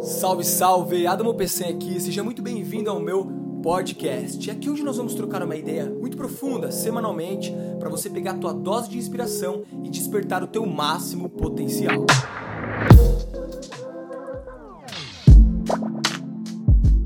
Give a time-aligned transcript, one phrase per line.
[0.00, 1.06] Salve, salve!
[1.08, 3.26] Adamo PC aqui, seja muito bem-vindo ao meu
[3.62, 4.48] podcast.
[4.48, 8.54] Aqui hoje nós vamos trocar uma ideia muito profunda, semanalmente, para você pegar a tua
[8.54, 12.06] dose de inspiração e despertar o teu máximo potencial.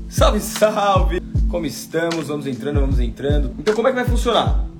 [0.07, 1.21] Salve, salve!
[1.49, 2.27] Como estamos?
[2.27, 3.55] Vamos entrando, vamos entrando.
[3.57, 4.72] Então como é que vai funcionar?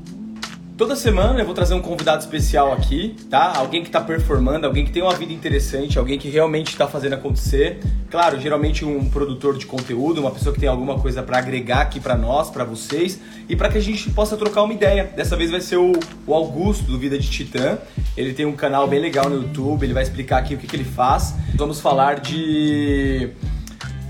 [0.84, 3.54] Toda semana eu vou trazer um convidado especial aqui, tá?
[3.56, 7.14] Alguém que está performando, alguém que tem uma vida interessante, alguém que realmente está fazendo
[7.14, 7.80] acontecer.
[8.12, 12.02] Claro, geralmente um produtor de conteúdo, uma pessoa que tem alguma coisa para agregar aqui
[12.02, 15.06] para nós, para vocês e para que a gente possa trocar uma ideia.
[15.06, 15.94] Dessa vez vai ser o,
[16.28, 17.78] o, Augusto do Vida de Titã.
[18.18, 20.76] Ele tem um canal bem legal no YouTube, ele vai explicar aqui o que, que
[20.76, 21.34] ele faz.
[21.56, 23.30] Vamos falar de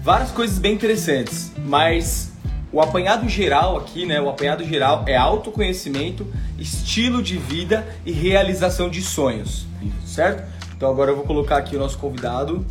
[0.02, 2.33] várias coisas bem interessantes, mas
[2.74, 4.20] o apanhado geral aqui, né?
[4.20, 6.26] O apanhado geral é autoconhecimento,
[6.58, 9.68] estilo de vida e realização de sonhos,
[10.04, 10.44] certo?
[10.76, 12.66] Então agora eu vou colocar aqui o nosso convidado,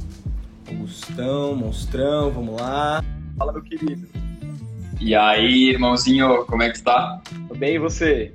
[0.68, 3.02] Augustão, Monstrão, vamos lá.
[3.38, 4.08] Fala, meu querido.
[5.00, 7.20] E aí, irmãozinho, como é que tá?
[7.48, 8.32] Tô bem, e você?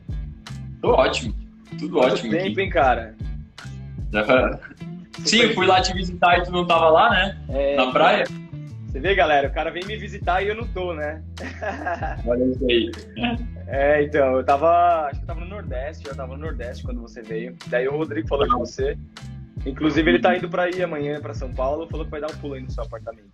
[0.81, 1.35] Tô ótimo,
[1.77, 2.61] tudo Quanto ótimo tempo, aqui.
[2.61, 3.15] hein, cara?
[5.25, 7.37] Sim, eu fui lá te visitar e tu não tava lá, né?
[7.49, 7.75] É...
[7.75, 8.23] Na praia.
[8.97, 11.21] Você vê, galera, o cara vem me visitar e eu não tô, né?
[12.25, 12.91] Olha isso aí.
[13.67, 15.05] É, então, eu tava.
[15.05, 17.55] Acho que eu tava no Nordeste, eu tava no Nordeste quando você veio.
[17.67, 18.97] Daí o Rodrigo falou com você.
[19.67, 22.37] Inclusive, ele tá indo pra ir amanhã pra São Paulo, falou que vai dar um
[22.37, 23.29] pulo aí no seu apartamento.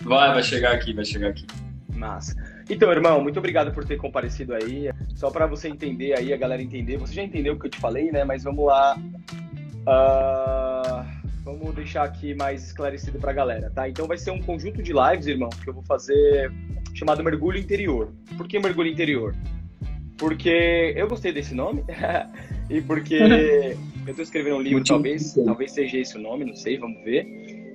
[0.00, 1.46] Vai, vai chegar aqui, vai chegar aqui.
[1.94, 2.34] Massa.
[2.68, 4.90] Então, irmão, muito obrigado por ter comparecido aí.
[5.14, 6.96] Só para você entender aí, a galera entender.
[6.96, 8.24] Você já entendeu o que eu te falei, né?
[8.24, 8.98] Mas vamos lá.
[9.86, 10.65] Uh
[11.46, 13.88] Vamos deixar aqui mais esclarecido para a galera, tá?
[13.88, 16.50] Então vai ser um conjunto de lives, irmão, que eu vou fazer
[16.92, 18.12] chamado Mergulho Interior.
[18.36, 19.32] Por que Mergulho Interior?
[20.18, 21.84] Porque eu gostei desse nome
[22.68, 23.14] e porque
[24.04, 27.24] eu estou escrevendo um livro, talvez, talvez seja esse o nome, não sei, vamos ver.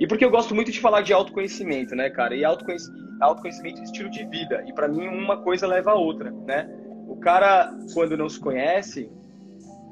[0.01, 2.35] E porque eu gosto muito de falar de autoconhecimento, né, cara?
[2.35, 4.65] E autoconhecimento, autoconhecimento e estilo de vida.
[4.67, 6.69] E para mim uma coisa leva a outra, né?
[7.07, 9.09] O cara, quando não se conhece,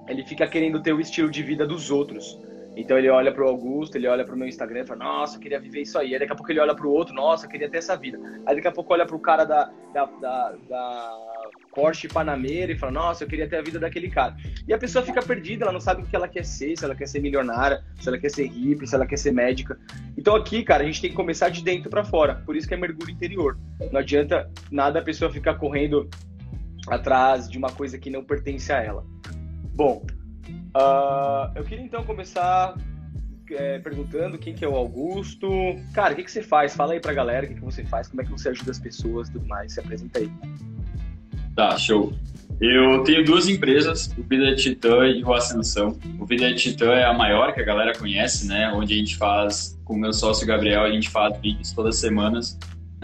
[0.06, 2.38] ele fica querendo ter o estilo de vida dos outros.
[2.80, 5.36] Então ele olha para o Augusto, ele olha para o meu Instagram e fala, nossa,
[5.36, 6.14] eu queria viver isso aí.
[6.14, 8.18] Aí daqui a pouco ele olha para o outro, nossa, eu queria ter essa vida.
[8.46, 11.18] Aí daqui a pouco olha para o cara da, da, da, da,
[11.76, 14.34] Porsche Panameira e fala, nossa, eu queria ter a vida daquele cara.
[14.66, 16.96] E a pessoa fica perdida, ela não sabe o que ela quer ser, se ela
[16.96, 19.78] quer ser milionária, se ela quer ser hippie, se ela quer ser médica.
[20.18, 22.42] Então aqui, cara, a gente tem que começar de dentro para fora.
[22.46, 23.60] Por isso que é mergulho interior.
[23.92, 26.10] Não adianta nada a pessoa ficar correndo
[26.88, 29.06] atrás de uma coisa que não pertence a ela.
[29.76, 30.06] Bom,
[30.76, 32.76] Uh, eu queria então começar
[33.52, 35.50] é, perguntando quem que é o Augusto.
[35.94, 36.76] Cara, o que, que você faz?
[36.76, 38.80] Fala aí pra galera o que, que você faz, como é que você ajuda as
[38.80, 39.74] pessoas e tudo mais.
[39.74, 40.32] Se apresenta aí.
[41.56, 42.14] Tá, show.
[42.62, 45.98] Eu tenho duas empresas, o Vida de Titã e o Ascensão.
[46.20, 48.72] O Vida de Titã é a maior que a galera conhece, né?
[48.74, 52.02] Onde a gente faz, com o meu sócio Gabriel, a gente faz vídeos todas as
[52.02, 52.60] semanas.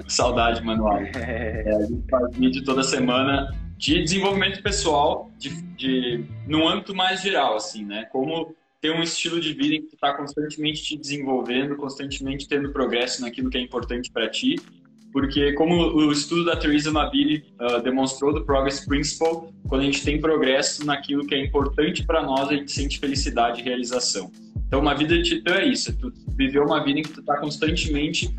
[0.07, 0.99] Saudade, manual.
[1.15, 7.21] É, a gente faz vídeo toda semana de desenvolvimento pessoal, de, de, no âmbito mais
[7.21, 8.05] geral, assim, né?
[8.05, 12.71] Como ter um estilo de vida em que tu está constantemente te desenvolvendo, constantemente tendo
[12.71, 14.55] progresso naquilo que é importante para ti.
[15.15, 20.03] Porque, como o estudo da Theresa Mabili uh, demonstrou do Progress Principle, quando a gente
[20.03, 24.29] tem progresso naquilo que é importante para nós, a gente sente felicidade e realização.
[24.67, 27.21] Então, uma vida de titã é isso, é tu viver uma vida em que tu
[27.21, 28.35] está constantemente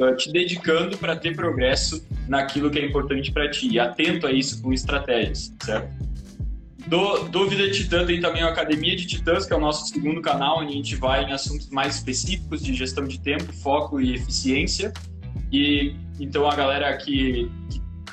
[0.00, 4.32] eh, te dedicando para ter progresso naquilo que é importante para ti, e atento a
[4.32, 5.92] isso com estratégias, certo?
[6.86, 9.88] Do, do Vida de Titã tem também a Academia de Titãs, que é o nosso
[9.88, 14.00] segundo canal, onde a gente vai em assuntos mais específicos de gestão de tempo, foco
[14.00, 14.90] e eficiência.
[15.52, 17.50] E então a galera que,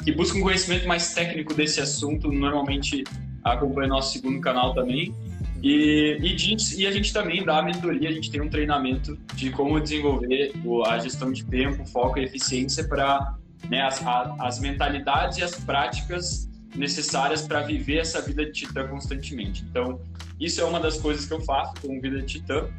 [0.04, 3.04] que, busca um conhecimento mais técnico desse assunto normalmente
[3.44, 5.14] acompanha nosso segundo canal também.
[5.62, 9.50] E, e, e, a gente também dá a mentoria, a gente tem um treinamento de
[9.50, 10.54] como desenvolver
[10.86, 13.36] a gestão de tempo, foco e eficiência para
[13.70, 14.02] né, as,
[14.40, 19.66] as mentalidades e as práticas necessárias para viver essa vida de titã constantemente.
[19.70, 20.00] Então,
[20.40, 22.70] isso é uma das coisas que eu faço com Vida de Titã.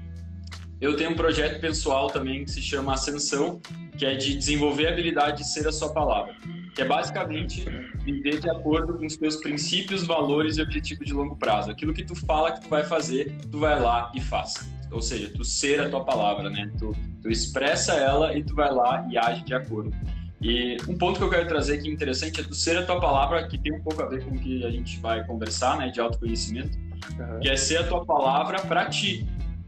[0.81, 3.61] Eu tenho um projeto pessoal também que se chama Ascensão,
[3.99, 6.35] que é de desenvolver a habilidade de ser a sua palavra
[6.75, 7.65] que é basicamente
[8.05, 11.71] viver de acordo com os teus princípios, valores e objetivos de longo prazo.
[11.71, 14.55] Aquilo que tu fala que tu vai fazer, tu vai lá e faz.
[14.91, 16.71] Ou seja, tu ser a tua palavra, né?
[16.79, 19.93] Tu, tu expressa ela e tu vai lá e age de acordo.
[20.41, 23.47] E um ponto que eu quero trazer aqui interessante é tu ser a tua palavra,
[23.47, 26.00] que tem um pouco a ver com o que a gente vai conversar, né, de
[26.00, 26.79] autoconhecimento,
[27.19, 27.41] uhum.
[27.41, 29.26] que é ser a tua palavra para ti,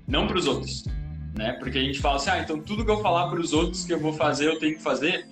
[0.08, 0.84] não para os outros,
[1.34, 1.52] né?
[1.52, 3.92] Porque a gente fala assim, ah, então tudo que eu falar para os outros que
[3.92, 5.26] eu vou fazer, eu tenho que fazer.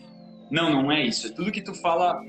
[0.51, 1.27] Não, não é isso.
[1.27, 2.21] É tudo que tu fala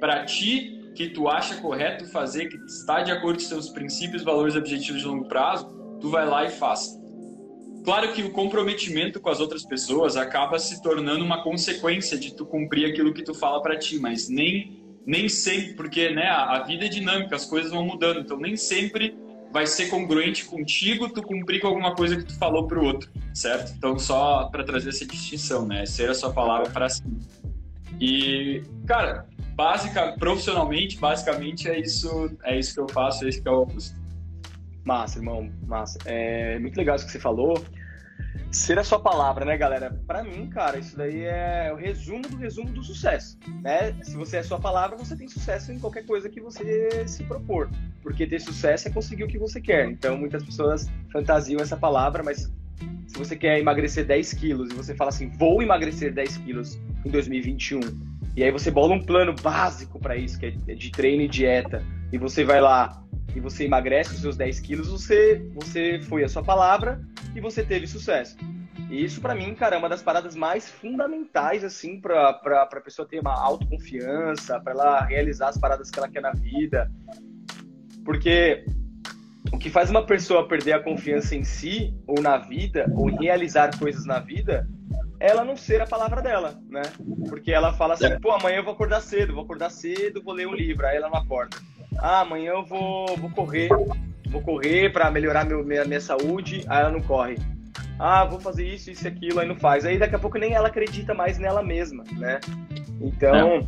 [0.00, 4.54] para ti, que tu acha correto fazer, que está de acordo com seus princípios, valores
[4.54, 5.68] e objetivos de longo prazo,
[6.00, 6.98] tu vai lá e faz.
[7.84, 12.46] claro que o comprometimento com as outras pessoas acaba se tornando uma consequência de tu
[12.46, 16.64] cumprir aquilo que tu fala para ti, mas nem nem sempre, porque né, a, a
[16.64, 19.16] vida é dinâmica, as coisas vão mudando, então nem sempre
[19.52, 23.72] vai ser congruente contigo tu cumprir com alguma coisa que tu falou pro outro, certo?
[23.76, 25.86] Então só para trazer essa distinção, né?
[25.86, 27.02] Ser a sua palavra para si.
[28.00, 33.48] E, cara, básica, profissionalmente, basicamente é isso, é isso que eu faço, é isso que
[33.48, 33.66] é o.
[34.84, 35.98] Massa, irmão, massa.
[36.04, 37.64] É muito legal isso que você falou.
[38.52, 39.98] Ser a sua palavra, né, galera?
[40.06, 43.92] Para mim, cara, isso daí é o resumo do resumo do sucesso, né?
[44.02, 47.24] Se você é a sua palavra, você tem sucesso em qualquer coisa que você se
[47.24, 47.68] propor,
[48.06, 49.88] porque ter sucesso é conseguir o que você quer.
[49.88, 52.48] Então, muitas pessoas fantasiam essa palavra, mas
[53.04, 57.10] se você quer emagrecer 10 quilos e você fala assim, vou emagrecer 10 quilos em
[57.10, 57.80] 2021,
[58.36, 61.84] e aí você bola um plano básico para isso, que é de treino e dieta,
[62.12, 63.02] e você vai lá
[63.34, 67.00] e você emagrece os seus 10 quilos, você, você foi a sua palavra
[67.34, 68.36] e você teve sucesso.
[68.88, 73.08] E isso, para mim, cara, é uma das paradas mais fundamentais, assim, pra, pra pessoa
[73.08, 76.88] ter uma autoconfiança, para ela realizar as paradas que ela quer na vida.
[78.06, 78.64] Porque
[79.52, 83.16] o que faz uma pessoa perder a confiança em si, ou na vida, ou em
[83.16, 84.66] realizar coisas na vida,
[85.18, 86.82] é ela não ser a palavra dela, né?
[87.28, 88.18] Porque ela fala assim, é.
[88.20, 91.10] pô, amanhã eu vou acordar cedo, vou acordar cedo, vou ler um livro, aí ela
[91.10, 91.56] não acorda.
[91.98, 93.68] Ah, amanhã eu vou, vou correr,
[94.28, 97.36] vou correr para melhorar meu, minha, minha saúde, aí ela não corre.
[97.98, 99.84] Ah, vou fazer isso, isso e aquilo, aí não faz.
[99.84, 102.38] Aí daqui a pouco nem ela acredita mais nela mesma, né?
[103.00, 103.64] Então, é.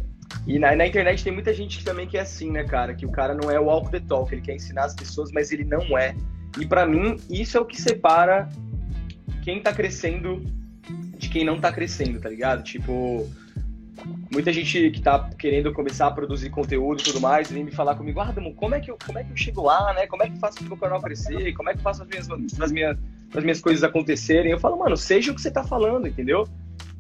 [0.49, 2.95] E na, na, internet tem muita gente que também que é assim, né, cara?
[2.95, 5.53] Que o cara não é o walk the talk, ele quer ensinar as pessoas, mas
[5.53, 6.17] ele não é.
[6.59, 8.49] E para mim, isso é o que separa
[9.43, 10.43] quem tá crescendo
[11.19, 12.63] de quem não tá crescendo, tá ligado?
[12.63, 13.29] Tipo,
[14.33, 17.95] muita gente que tá querendo começar a produzir conteúdo e tudo mais, vem me falar
[17.95, 20.07] comigo, ah, Damo, como é que eu, como é que eu chego lá, né?
[20.07, 21.53] Como é que eu faço pro meu canal crescer?
[21.53, 22.27] Como é que eu faço as minhas,
[22.59, 22.97] as minhas,
[23.35, 24.51] as minhas coisas acontecerem?
[24.51, 26.49] Eu falo, mano, seja o que você tá falando, entendeu?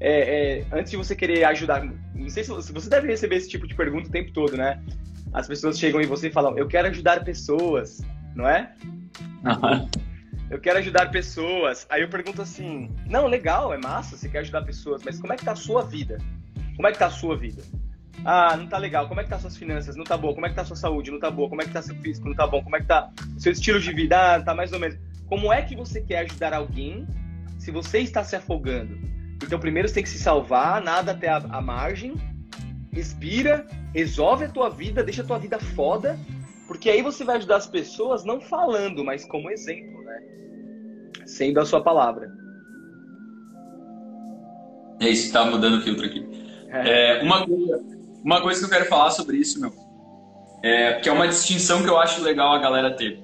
[0.00, 1.84] É, é, antes de você querer ajudar,
[2.14, 4.82] não sei se você, deve receber esse tipo de pergunta o tempo todo, né?
[5.32, 8.00] As pessoas chegam em você e falam, eu quero ajudar pessoas,
[8.34, 8.72] não é?
[9.44, 9.88] Uhum.
[10.50, 11.86] Eu quero ajudar pessoas.
[11.90, 15.36] Aí eu pergunto assim, não, legal, é massa, você quer ajudar pessoas, mas como é
[15.36, 16.19] que tá a sua vida?
[16.76, 17.62] Como é que tá a sua vida?
[18.24, 19.08] Ah, não tá legal.
[19.08, 19.96] Como é que tá suas finanças?
[19.96, 20.34] Não tá boa.
[20.34, 21.10] Como é que tá sua saúde?
[21.10, 21.48] Não tá boa.
[21.48, 22.28] Como é que tá seu físico?
[22.28, 22.62] Não tá bom.
[22.62, 24.36] Como é que tá seu estilo de vida?
[24.36, 24.98] Ah, tá mais ou menos.
[25.26, 27.06] Como é que você quer ajudar alguém
[27.58, 28.98] se você está se afogando?
[29.43, 32.14] Então, primeiro você tem que se salvar, nada até a, a margem,
[32.93, 36.19] respira, resolve a tua vida, deixa a tua vida foda,
[36.67, 40.20] porque aí você vai ajudar as pessoas não falando, mas como exemplo, né?
[41.26, 42.31] Sendo a sua palavra.
[45.00, 46.26] É isso, tá mudando o filtro aqui.
[46.70, 47.81] É, uma, coisa,
[48.23, 49.73] uma coisa que eu quero falar sobre isso, meu,
[50.62, 53.19] é, que é uma distinção que eu acho legal a galera ter.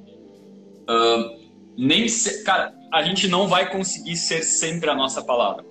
[0.89, 1.45] Uh,
[1.77, 5.65] nem se, cara, a gente não vai conseguir ser sempre a nossa palavra,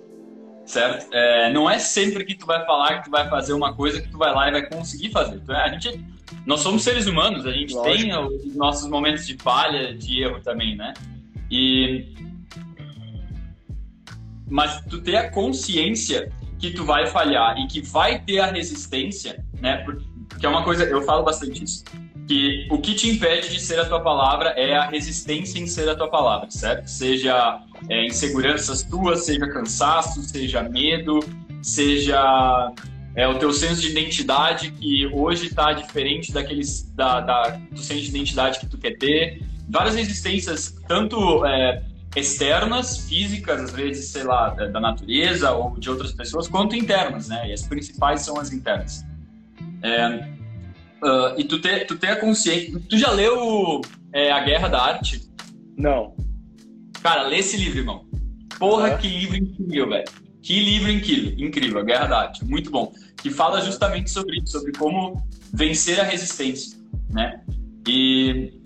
[0.66, 1.12] certo?
[1.12, 4.08] É, não é sempre que tu vai falar que tu vai fazer uma coisa que
[4.08, 5.36] tu vai lá e vai conseguir fazer.
[5.36, 6.04] Então, a gente,
[6.46, 7.96] nós somos seres humanos, a gente Lógico.
[7.96, 10.94] tem os nossos momentos de falha, de erro também, né?
[11.50, 12.14] E
[14.48, 19.44] mas tu ter a consciência que tu vai falhar e que vai ter a resistência,
[19.60, 19.78] né?
[19.78, 21.84] Porque é uma coisa, eu falo bastante isso,
[22.26, 25.88] que o que te impede de ser a tua palavra é a resistência em ser
[25.88, 26.88] a tua palavra, certo?
[26.88, 31.20] Seja é, inseguranças tuas, seja cansaço, seja medo,
[31.62, 32.72] seja
[33.14, 38.02] é, o teu senso de identidade que hoje está diferente daqueles da, da, do senso
[38.02, 39.42] de identidade que tu quer ter.
[39.68, 41.82] Várias resistências, tanto é,
[42.16, 47.48] externas, físicas, às vezes, sei lá, da natureza ou de outras pessoas, quanto internas, né?
[47.48, 49.04] E as principais são as internas.
[49.82, 50.28] É,
[51.04, 52.80] uh, e tu ter, tu ter a consciência...
[52.88, 53.80] Tu já leu
[54.12, 55.22] é, A Guerra da Arte?
[55.76, 56.16] Não.
[57.02, 58.06] Cara, lê esse livro, irmão.
[58.58, 58.96] Porra, é.
[58.96, 60.04] que livro incrível, velho.
[60.42, 62.92] Que livro incrível, incrível, A Guerra da Arte, muito bom.
[63.16, 66.78] Que fala justamente sobre isso, sobre como vencer a resistência,
[67.10, 67.40] né?
[67.86, 68.60] E,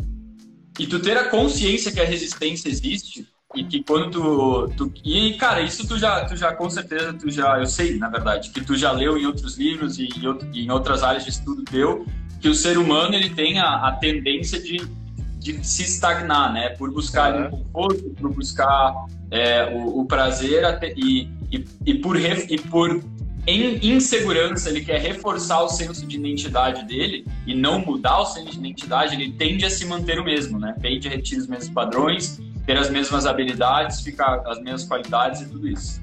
[0.78, 5.35] e tu ter a consciência que a resistência existe e que quando tu, tu, e
[5.35, 8.61] cara isso tu já tu já com certeza tu já eu sei na verdade que
[8.61, 10.09] tu já leu em outros livros e,
[10.52, 12.04] e em outras áreas de estudo teu
[12.40, 14.80] que o ser humano ele tem a, a tendência de,
[15.38, 17.47] de se estagnar né por buscar uhum.
[17.47, 18.95] um conforto por buscar
[19.30, 23.02] é, o, o, prazer até, e, e, e por ref, e por
[23.50, 28.50] em insegurança, ele quer reforçar o senso de identidade dele e não mudar o senso
[28.50, 30.75] de identidade, ele tende a se manter o mesmo, né?
[30.83, 35.49] Tende a repetir os mesmos padrões, ter as mesmas habilidades, ficar as mesmas qualidades e
[35.49, 35.99] tudo isso.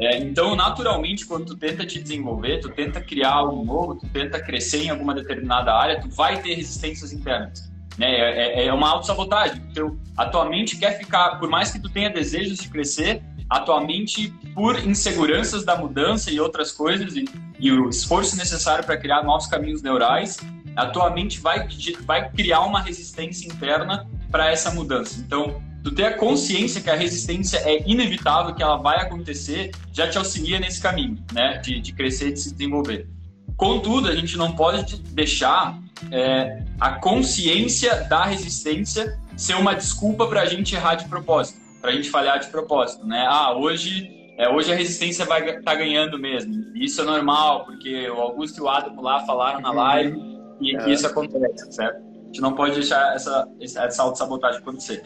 [0.00, 4.40] É, então, naturalmente, quando tu tenta te desenvolver, tu tenta criar algo novo, tu tenta
[4.40, 8.10] crescer em alguma determinada área, tu vai ter resistências internas, né?
[8.10, 9.62] É, é, é uma autossabotagem.
[9.70, 13.60] Então, a tua mente quer ficar, por mais que tu tenha desejos de crescer, a
[13.60, 17.26] tua mente, por inseguranças da mudança e outras coisas, e,
[17.58, 20.38] e o esforço necessário para criar novos caminhos neurais,
[20.76, 21.68] a tua mente vai,
[22.06, 25.20] vai criar uma resistência interna para essa mudança.
[25.20, 30.08] Então, tu ter a consciência que a resistência é inevitável, que ela vai acontecer, já
[30.08, 31.58] te auxilia nesse caminho, né?
[31.58, 33.08] De, de crescer e de se desenvolver.
[33.56, 35.78] Contudo, a gente não pode deixar
[36.10, 41.90] é, a consciência da resistência ser uma desculpa para a gente errar de propósito, para
[41.90, 43.26] a gente falhar de propósito, né?
[43.28, 46.54] Ah, hoje é, hoje a resistência vai estar tá ganhando mesmo.
[46.74, 50.18] Isso é normal, porque o Augusto e o Adamo lá falaram na live
[50.62, 51.98] e que isso acontece, certo?
[51.98, 55.02] A gente não pode deixar essa, essa autossabotagem acontecer.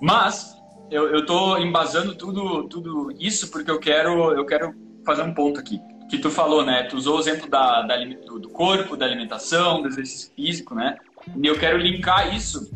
[0.00, 0.54] Mas
[0.90, 4.74] eu, estou embasando tudo, tudo isso porque eu quero, eu quero
[5.04, 6.84] fazer um ponto aqui que tu falou, né?
[6.84, 10.96] Tu usou o exemplo da, da do corpo, da alimentação, do exercício físico, né?
[11.36, 12.70] E eu quero linkar isso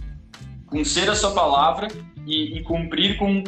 [0.66, 1.88] com ser a sua palavra
[2.26, 3.44] e, e cumprir com,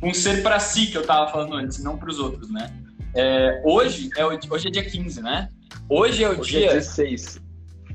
[0.00, 2.72] com ser para si, que eu tava falando antes, não para os outros, né?
[3.14, 5.48] É, hoje, é, hoje é dia 15, né?
[5.88, 6.70] Hoje é o hoje é dia...
[6.70, 7.40] É 16.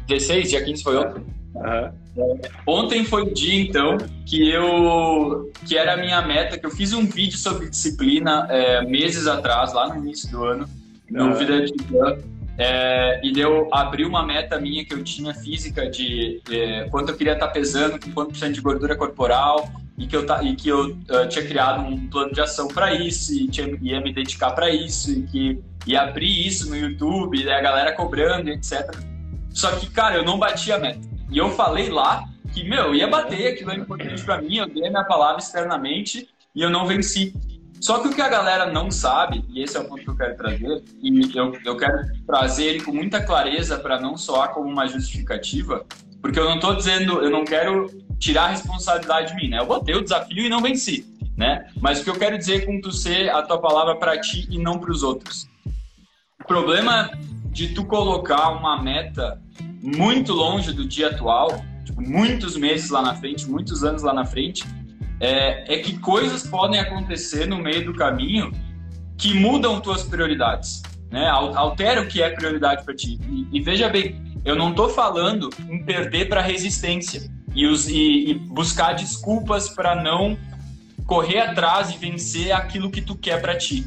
[0.08, 0.50] 16?
[0.50, 1.35] Dia 15 foi ontem?
[1.55, 2.39] Uhum.
[2.67, 5.51] Ontem foi o dia, então, que eu...
[5.65, 9.74] que era a minha meta, que eu fiz um vídeo sobre disciplina é, meses atrás,
[9.74, 10.69] lá no início do ano,
[11.09, 11.35] no.
[11.35, 11.74] Vida de.
[12.57, 17.17] É, e deu abri uma meta minha que eu tinha física de é, quanto eu
[17.17, 20.69] queria estar pesando, com quanto por cento de gordura corporal e que eu e que
[20.69, 24.51] eu uh, tinha criado um plano de ação para isso e tinha, ia me dedicar
[24.51, 28.89] para isso e que ia abrir isso no YouTube, e a galera cobrando, etc.
[29.50, 31.14] Só que cara, eu não bati a meta.
[31.29, 34.88] E eu falei lá que meu ia bater, aquilo é importante para mim, eu dei
[34.88, 37.34] a minha palavra externamente e eu não venci.
[37.82, 40.15] Só que o que a galera não sabe, e esse é o ponto que eu
[40.15, 44.70] quero trazer, e eu, eu quero trazer ele com muita clareza para não soar como
[44.70, 45.86] uma justificativa,
[46.22, 49.60] porque eu não estou dizendo, eu não quero tirar a responsabilidade de mim, né?
[49.60, 51.05] Eu botei o desafio e não venci,
[51.38, 51.70] né?
[51.79, 54.58] Mas o que eu quero dizer com tu ser a tua palavra para ti e
[54.58, 55.48] não para os outros.
[56.41, 57.12] O problema
[57.51, 59.39] de tu colocar uma meta
[59.86, 64.25] muito longe do dia atual, tipo, muitos meses lá na frente, muitos anos lá na
[64.25, 64.63] frente,
[65.20, 68.51] é, é que coisas podem acontecer no meio do caminho
[69.18, 71.27] que mudam tuas prioridades, né?
[71.30, 73.20] Altera o que é prioridade para ti.
[73.30, 77.22] E, e, veja bem, eu não estou falando em perder para resistência
[77.54, 80.38] e, os, e, e buscar desculpas para não
[81.06, 83.86] correr atrás e vencer aquilo que tu quer para ti,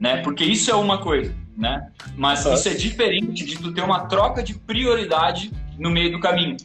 [0.00, 0.18] né?
[0.18, 1.90] Porque isso é uma coisa, né?
[2.16, 6.56] Mas isso é diferente de tu ter uma troca de prioridade no meio do caminho,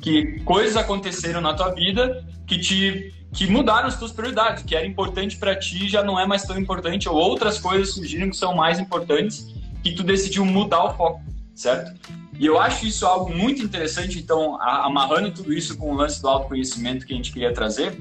[0.00, 4.86] que coisas aconteceram na tua vida que te que mudaram as tuas prioridades, que era
[4.86, 8.54] importante para ti já não é mais tão importante, ou outras coisas surgiram que são
[8.54, 9.46] mais importantes,
[9.82, 11.22] que tu decidiu mudar o foco,
[11.54, 11.98] certo?
[12.38, 16.28] E eu acho isso algo muito interessante, então, amarrando tudo isso com o lance do
[16.28, 17.98] autoconhecimento que a gente queria trazer,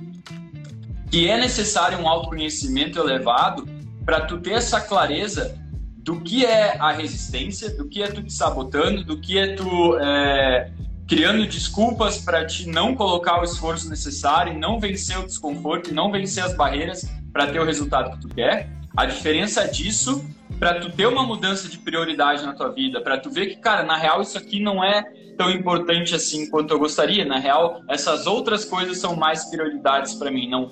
[1.09, 3.65] que é necessário um autoconhecimento elevado
[4.03, 5.60] para tu ter essa clareza
[6.03, 9.97] do que é a resistência, do que é tu te sabotando, do que é tu
[9.97, 10.71] é,
[11.07, 16.43] criando desculpas para te não colocar o esforço necessário, não vencer o desconforto não vencer
[16.43, 18.69] as barreiras para ter o resultado que tu quer.
[18.95, 20.23] A diferença disso
[20.59, 23.83] para tu ter uma mudança de prioridade na tua vida, para tu ver que, cara,
[23.83, 25.03] na real isso aqui não é
[25.37, 27.25] tão importante assim quanto eu gostaria.
[27.25, 30.49] Na real, essas outras coisas são mais prioridades para mim.
[30.49, 30.69] Não,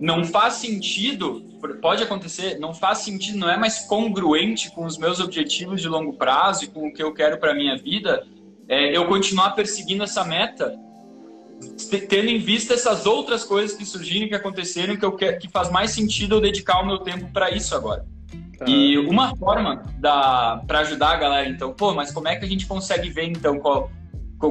[0.00, 1.42] não faz sentido,
[1.80, 6.12] pode acontecer, não faz sentido, não é mais congruente com os meus objetivos de longo
[6.12, 8.24] prazo e com o que eu quero para minha vida
[8.68, 10.78] é, eu continuar perseguindo essa meta,
[12.08, 15.70] tendo em vista essas outras coisas que surgiram, que aconteceram, que, eu quero, que faz
[15.70, 18.04] mais sentido eu dedicar o meu tempo para isso agora.
[18.66, 22.66] E uma forma para ajudar a galera, então, pô, mas como é que a gente
[22.66, 23.90] consegue ver, então, qual,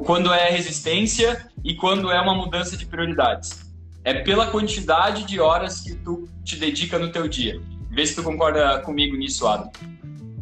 [0.05, 3.66] quando é resistência e quando é uma mudança de prioridades?
[4.07, 7.61] É pela quantidade de horas que tu te dedica no teu dia.
[7.91, 9.69] Vê se tu concorda comigo nisso, Adam.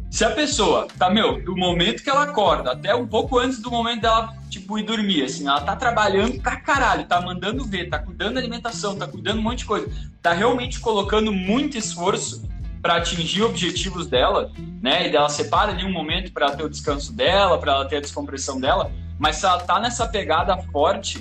[0.08, 3.68] Se a pessoa tá, meu, do momento que ela acorda até um pouco antes do
[3.68, 7.98] momento dela, tipo, ir dormir, assim, ela tá trabalhando pra caralho, tá mandando ver, tá
[7.98, 9.90] cuidando da alimentação, tá cuidando um monte de coisa,
[10.22, 12.48] tá realmente colocando muito esforço
[12.80, 15.08] para atingir objetivos dela, né?
[15.08, 18.00] E dela separa ali um momento para ter o descanso dela, para ela ter a
[18.00, 21.20] descompressão dela, mas se ela tá nessa pegada forte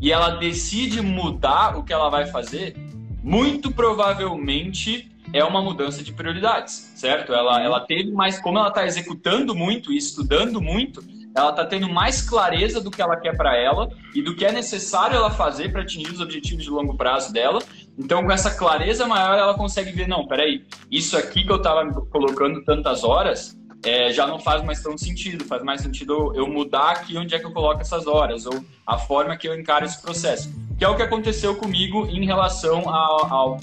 [0.00, 2.76] e ela decide mudar o que ela vai fazer,
[3.22, 7.32] muito provavelmente é uma mudança de prioridades, certo?
[7.32, 11.02] Ela, ela teve mais, como ela está executando muito e estudando muito,
[11.36, 14.52] ela está tendo mais clareza do que ela quer para ela e do que é
[14.52, 17.60] necessário ela fazer para atingir os objetivos de longo prazo dela.
[17.98, 21.84] Então, com essa clareza maior, ela consegue ver: não, peraí, isso aqui que eu estava
[22.10, 25.44] colocando tantas horas é, já não faz mais tão sentido.
[25.44, 28.98] Faz mais sentido eu mudar aqui onde é que eu coloco essas horas, ou a
[28.98, 30.52] forma que eu encaro esse processo.
[30.78, 32.84] Que é o que aconteceu comigo em relação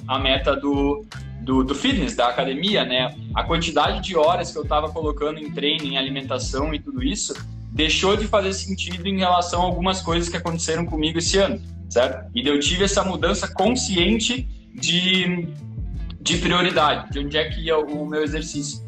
[0.08, 1.06] à meta do,
[1.42, 3.16] do, do, fitness, da academia, né?
[3.36, 7.34] A quantidade de horas que eu estava colocando em treino, em alimentação e tudo isso,
[7.72, 12.30] deixou de fazer sentido em relação a algumas coisas que aconteceram comigo esse ano, certo?
[12.34, 15.48] E eu tive essa mudança consciente de,
[16.20, 18.83] de prioridade, de onde é que ia o meu exercício.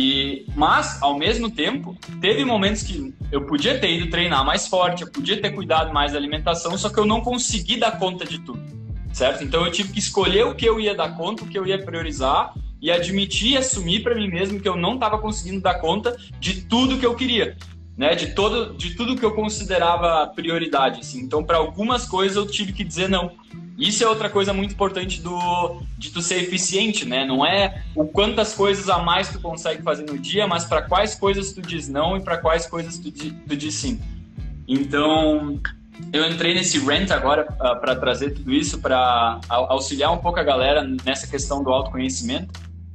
[0.00, 5.02] E, mas, ao mesmo tempo, teve momentos que eu podia ter ido treinar mais forte,
[5.02, 8.38] eu podia ter cuidado mais da alimentação, só que eu não consegui dar conta de
[8.38, 8.62] tudo,
[9.12, 9.42] certo?
[9.42, 11.84] Então eu tive que escolher o que eu ia dar conta, o que eu ia
[11.84, 16.16] priorizar e admitir e assumir para mim mesmo que eu não estava conseguindo dar conta
[16.38, 17.56] de tudo que eu queria,
[17.98, 18.14] né?
[18.14, 21.20] De todo, de tudo que eu considerava prioridade, assim.
[21.20, 23.32] Então, para algumas coisas eu tive que dizer não.
[23.76, 27.24] Isso é outra coisa muito importante do, de tu ser eficiente, né?
[27.24, 31.16] Não é o quantas coisas a mais tu consegue fazer no dia, mas para quais
[31.16, 34.00] coisas tu diz não e para quais coisas tu, tu diz sim.
[34.66, 35.60] Então,
[36.12, 40.44] eu entrei nesse rant agora ah, para trazer tudo isso, para auxiliar um pouco a
[40.44, 42.48] galera nessa questão do autoconhecimento,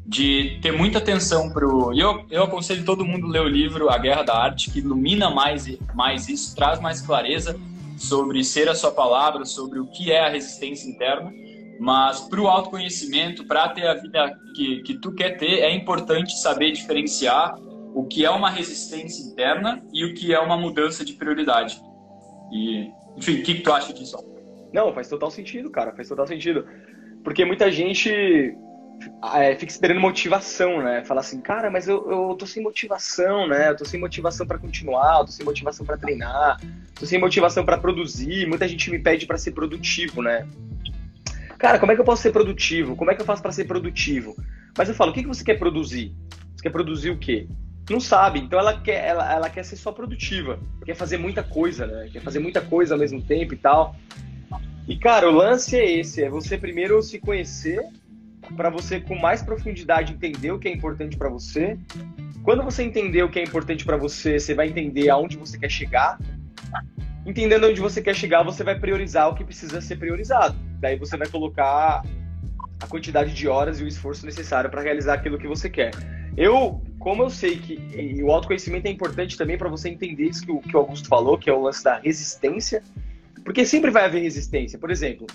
[0.06, 1.94] de ter muita atenção pro.
[1.98, 5.66] Eu, eu aconselho todo mundo ler o livro A Guerra da Arte, que ilumina mais,
[5.94, 7.58] mais isso, traz mais clareza
[7.98, 11.32] sobre ser a sua palavra, sobre o que é a resistência interna.
[11.80, 16.40] Mas para o autoconhecimento, para ter a vida que, que tu quer ter, é importante
[16.40, 17.58] saber diferenciar
[17.96, 21.82] o que é uma resistência interna e o que é uma mudança de prioridade.
[22.52, 24.18] E, enfim, o que, que tu acha disso?
[24.74, 26.66] Não, faz total sentido, cara, faz total sentido.
[27.24, 28.56] Porque muita gente
[29.36, 31.04] é, fica esperando motivação, né?
[31.04, 33.70] Fala assim, cara, mas eu, eu tô sem motivação, né?
[33.70, 36.60] Eu tô sem motivação para continuar, eu tô sem motivação para treinar,
[36.96, 38.48] tô sem motivação para produzir.
[38.48, 40.48] Muita gente me pede para ser produtivo, né?
[41.58, 42.96] Cara, como é que eu posso ser produtivo?
[42.96, 44.36] Como é que eu faço para ser produtivo?
[44.78, 46.14] Mas eu falo, o que, que você quer produzir?
[46.56, 47.48] Você quer produzir o quê?
[47.90, 51.86] Não sabe, então ela quer, ela, ela quer ser só produtiva, quer fazer muita coisa,
[51.86, 52.10] né?
[52.12, 53.96] Quer fazer muita coisa ao mesmo tempo e tal.
[54.88, 57.82] E cara, o lance é esse, é você primeiro se conhecer
[58.56, 61.78] para você com mais profundidade entender o que é importante para você.
[62.44, 65.70] Quando você entender o que é importante para você, você vai entender aonde você quer
[65.70, 66.20] chegar.
[67.26, 70.56] Entendendo onde você quer chegar, você vai priorizar o que precisa ser priorizado.
[70.80, 72.04] Daí você vai colocar
[72.82, 75.92] a quantidade de horas e o esforço necessário para realizar aquilo que você quer.
[76.36, 80.52] Eu, como eu sei que o autoconhecimento é importante também para você entender isso que
[80.52, 82.84] o, que o Augusto falou, que é o lance da resistência,
[83.46, 84.78] porque sempre vai haver resistência.
[84.78, 85.28] Por exemplo,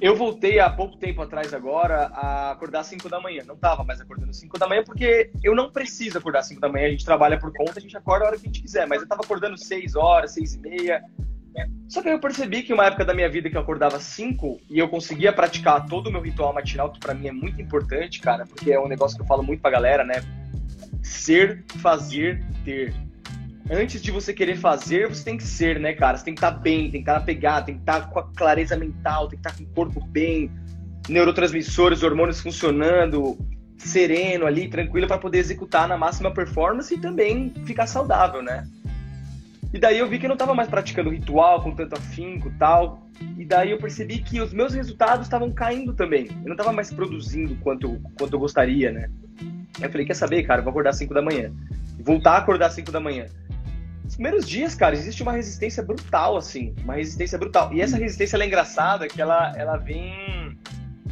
[0.00, 3.42] eu voltei há pouco tempo atrás agora a acordar às 5 da manhã.
[3.46, 6.60] Não estava mais acordando às 5 da manhã porque eu não preciso acordar às 5
[6.60, 6.86] da manhã.
[6.86, 8.86] A gente trabalha por conta, a gente acorda a hora que a gente quiser.
[8.86, 11.04] Mas eu estava acordando 6 horas, 6 e meia.
[11.88, 14.78] Só que eu percebi que uma época da minha vida que eu acordava 5 e
[14.78, 18.44] eu conseguia praticar todo o meu ritual matinal, que para mim é muito importante, cara,
[18.44, 20.22] porque é um negócio que eu falo muito pra galera, né?
[21.02, 22.92] Ser, fazer, ter
[23.70, 26.16] antes de você querer fazer, você tem que ser, né, cara?
[26.16, 27.26] Você tem que estar tá bem, tem que estar tá
[27.62, 30.50] tem que estar tá com a clareza mental, tem que estar com o corpo bem,
[31.08, 33.38] neurotransmissores, hormônios funcionando,
[33.76, 38.66] sereno ali, tranquilo para poder executar na máxima performance e também ficar saudável, né?
[39.72, 43.06] E daí eu vi que eu não estava mais praticando ritual com tanto afinco tal.
[43.36, 46.28] E daí eu percebi que os meus resultados estavam caindo também.
[46.42, 49.10] Eu não estava mais produzindo quanto, quanto eu gostaria, né?
[49.80, 51.52] Eu falei, quer saber, cara, eu vou acordar às 5 da manhã.
[52.00, 53.26] Voltar a acordar às 5 da manhã.
[54.06, 56.72] Nos primeiros dias, cara, existe uma resistência brutal, assim.
[56.84, 57.74] Uma resistência brutal.
[57.74, 60.56] E essa resistência, ela é engraçada, que ela, ela vem...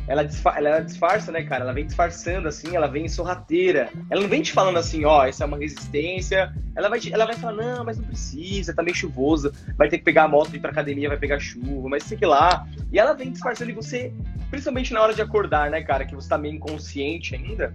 [0.06, 1.64] Ela, disfarça, ela disfarça, né, cara?
[1.64, 3.88] Ela vem disfarçando, assim, ela vem sorrateira.
[4.08, 6.54] Ela não vem te falando assim, ó, oh, essa é uma resistência.
[6.76, 9.50] Ela vai, te, ela vai falar, não, mas não precisa, tá meio chuvoso.
[9.76, 12.16] Vai ter que pegar a moto e ir pra academia, vai pegar chuva, mas sei
[12.16, 12.64] que lá.
[12.92, 14.12] E ela vem disfarçando e você,
[14.50, 17.74] principalmente na hora de acordar, né, cara, que você tá meio inconsciente ainda.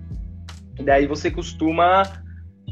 [0.82, 2.04] Daí você costuma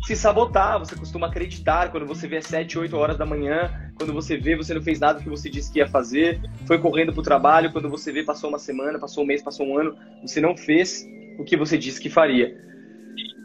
[0.05, 4.13] se sabotar, você costuma acreditar quando você vê às 7, 8 horas da manhã, quando
[4.13, 7.21] você vê, você não fez nada que você disse que ia fazer, foi correndo pro
[7.21, 10.55] trabalho, quando você vê, passou uma semana, passou um mês, passou um ano, você não
[10.55, 11.05] fez
[11.39, 12.55] o que você disse que faria.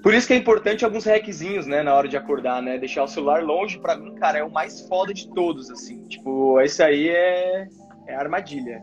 [0.03, 2.77] Por isso que é importante alguns requisitos, né, na hora de acordar, né?
[2.77, 6.05] Deixar o celular longe, para mim, cara, é o mais foda de todos, assim.
[6.09, 7.69] Tipo, esse aí é,
[8.09, 8.83] é armadilha.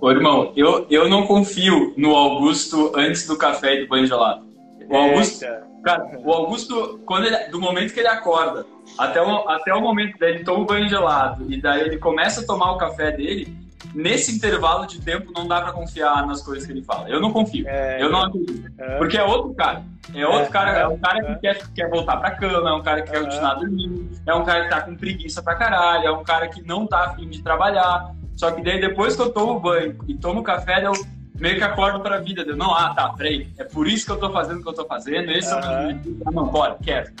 [0.00, 4.48] Ô, irmão, eu, eu não confio no Augusto antes do café e do banho gelado.
[4.88, 5.67] O Augusto, Eita.
[5.88, 8.66] Cara, o Augusto, quando ele, do momento que ele acorda
[8.98, 12.46] até o, até o momento dele toma o banho gelado e daí ele começa a
[12.46, 13.56] tomar o café dele,
[13.94, 17.08] nesse intervalo de tempo não dá para confiar nas coisas que ele fala.
[17.08, 17.66] Eu não confio.
[17.66, 18.70] É, eu não acredito.
[18.76, 18.98] É.
[18.98, 19.82] Porque é outro cara.
[20.14, 22.82] É outro é, cara, é um cara que quer, quer voltar pra cama, é um
[22.82, 26.12] cara que quer continuar dormindo, é um cara que tá com preguiça pra caralho, é
[26.12, 28.14] um cara que não tá afim de trabalhar.
[28.36, 30.92] Só que daí depois que eu tomo banho e tomo café, eu
[31.38, 32.42] meio que acordo para a vida.
[32.42, 34.74] Eu, não, ah, tá, peraí, é por isso que eu tô fazendo o que eu
[34.74, 35.60] tô fazendo, esse uhum.
[35.60, 37.12] é o meu ah, não, bora, quero.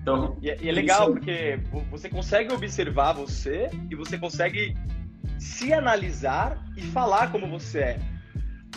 [0.00, 4.76] Então, e, é, e é legal porque você consegue observar você e você consegue
[5.38, 8.00] se analisar e falar como você é.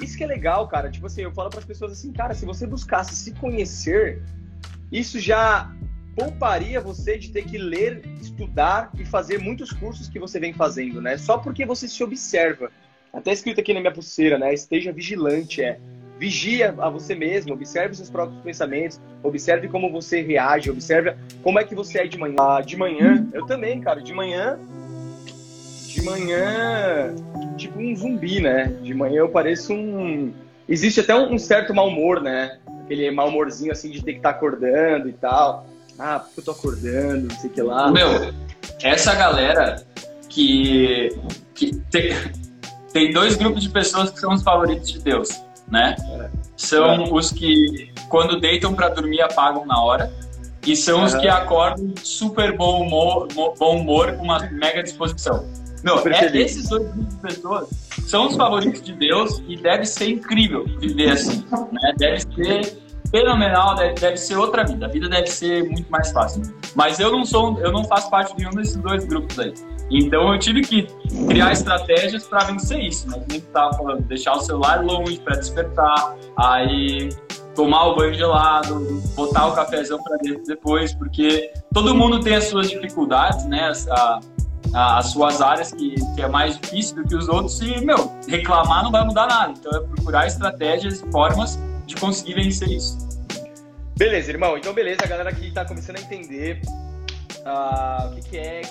[0.01, 0.89] Isso que é legal, cara.
[0.89, 4.21] Tipo assim, eu falo para as pessoas assim, cara, se você buscasse se conhecer,
[4.91, 5.71] isso já
[6.15, 11.01] pouparia você de ter que ler, estudar e fazer muitos cursos que você vem fazendo,
[11.01, 11.17] né?
[11.17, 12.71] Só porque você se observa.
[13.13, 14.53] Até escrito aqui na minha pulseira, né?
[14.53, 15.77] Esteja vigilante, é.
[16.17, 21.63] Vigia a você mesmo, observe seus próprios pensamentos, observe como você reage, observe como é
[21.63, 22.35] que você é de manhã.
[22.39, 24.59] Ah, de manhã, eu também, cara, de manhã.
[25.87, 27.15] De manhã,
[27.57, 28.65] tipo um zumbi, né?
[28.83, 30.31] De manhã eu pareço um.
[30.69, 32.59] Existe até um certo mau humor, né?
[32.83, 35.65] Aquele mau humorzinho assim de ter que estar tá acordando e tal.
[35.97, 37.91] Ah, porque eu tô acordando, não sei o que lá.
[37.91, 38.31] Meu,
[38.83, 39.83] essa galera
[40.29, 41.09] que,
[41.53, 42.13] que tem,
[42.91, 45.29] tem dois grupos de pessoas que são os favoritos de Deus,
[45.67, 45.95] né?
[46.55, 47.09] São é.
[47.11, 50.11] os que, quando deitam para dormir, apagam na hora.
[50.65, 55.43] E são os que acordam super bom humor, bom humor com uma mega disposição.
[55.83, 57.69] Não, é, esses dois grupos de pessoas
[58.05, 61.43] são os favoritos de Deus e deve ser incrível viver assim.
[61.71, 61.93] Né?
[61.97, 62.77] Deve ser
[63.09, 64.85] fenomenal, deve, deve ser outra vida.
[64.85, 66.43] A vida deve ser muito mais fácil.
[66.75, 69.53] Mas eu não sou, eu não faço parte de nenhum desses dois grupos aí.
[69.91, 70.87] Então eu tive que
[71.27, 73.21] criar estratégias para vencer isso, né?
[73.27, 77.09] Como tava falando, deixar o celular longe para despertar, aí
[77.55, 82.45] tomar o banho gelado, botar o cafezão para dentro depois, porque todo mundo tem as
[82.45, 83.67] suas dificuldades, né?
[83.67, 84.19] As, a,
[84.73, 88.11] a, as suas áreas que, que é mais difícil do que os outros e, meu,
[88.27, 89.53] reclamar não vai mudar nada.
[89.57, 92.97] Então é procurar estratégias e formas de conseguir vencer isso.
[93.97, 94.57] Beleza, irmão.
[94.57, 95.01] Então, beleza.
[95.03, 96.61] A galera aqui tá começando a entender
[97.45, 98.61] uh, o que, que é.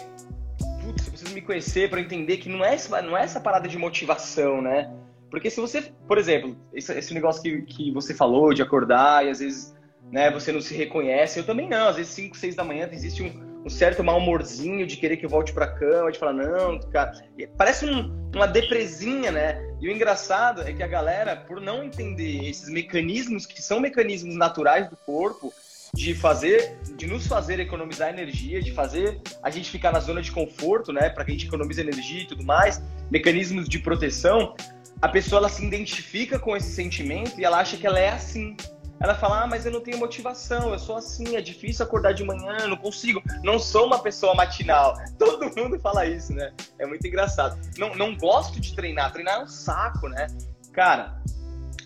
[1.31, 4.61] Precisa me conhecer para entender que não é, essa, não é essa parada de motivação,
[4.61, 4.93] né?
[5.31, 9.31] Porque se você, por exemplo, esse, esse negócio que, que você falou de acordar e
[9.31, 9.75] às vezes
[10.11, 11.89] né, você não se reconhece, eu também não.
[11.89, 15.25] Às vezes 5, 6 da manhã existe um, um certo mau humorzinho de querer que
[15.25, 17.13] eu volte pra cama, de falar, não, cara.
[17.57, 19.63] Parece um, uma depresinha, né?
[19.81, 24.35] E o engraçado é que a galera, por não entender esses mecanismos, que são mecanismos
[24.35, 25.53] naturais do corpo,
[25.95, 30.31] de fazer, de nos fazer economizar energia, de fazer a gente ficar na zona de
[30.31, 34.55] conforto, né, para que a gente economize energia e tudo mais, mecanismos de proteção,
[35.03, 38.57] a pessoa ela se identifica com esse sentimento e ela acha que ela é assim.
[39.01, 42.23] Ela fala, ah, mas eu não tenho motivação, eu sou assim, é difícil acordar de
[42.23, 44.95] manhã, não consigo, não sou uma pessoa matinal.
[45.19, 46.53] Todo mundo fala isso, né?
[46.79, 47.59] É muito engraçado.
[47.79, 50.27] Não, não gosto de treinar, treinar é um saco, né?
[50.71, 51.19] Cara,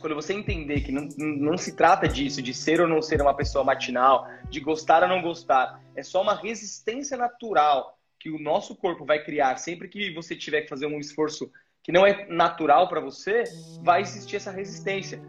[0.05, 3.33] quando você entender que não, não se trata disso, de ser ou não ser uma
[3.33, 8.77] pessoa matinal, de gostar ou não gostar, é só uma resistência natural que o nosso
[8.77, 11.51] corpo vai criar sempre que você tiver que fazer um esforço
[11.83, 13.45] que não é natural para você,
[13.81, 15.23] vai existir essa resistência.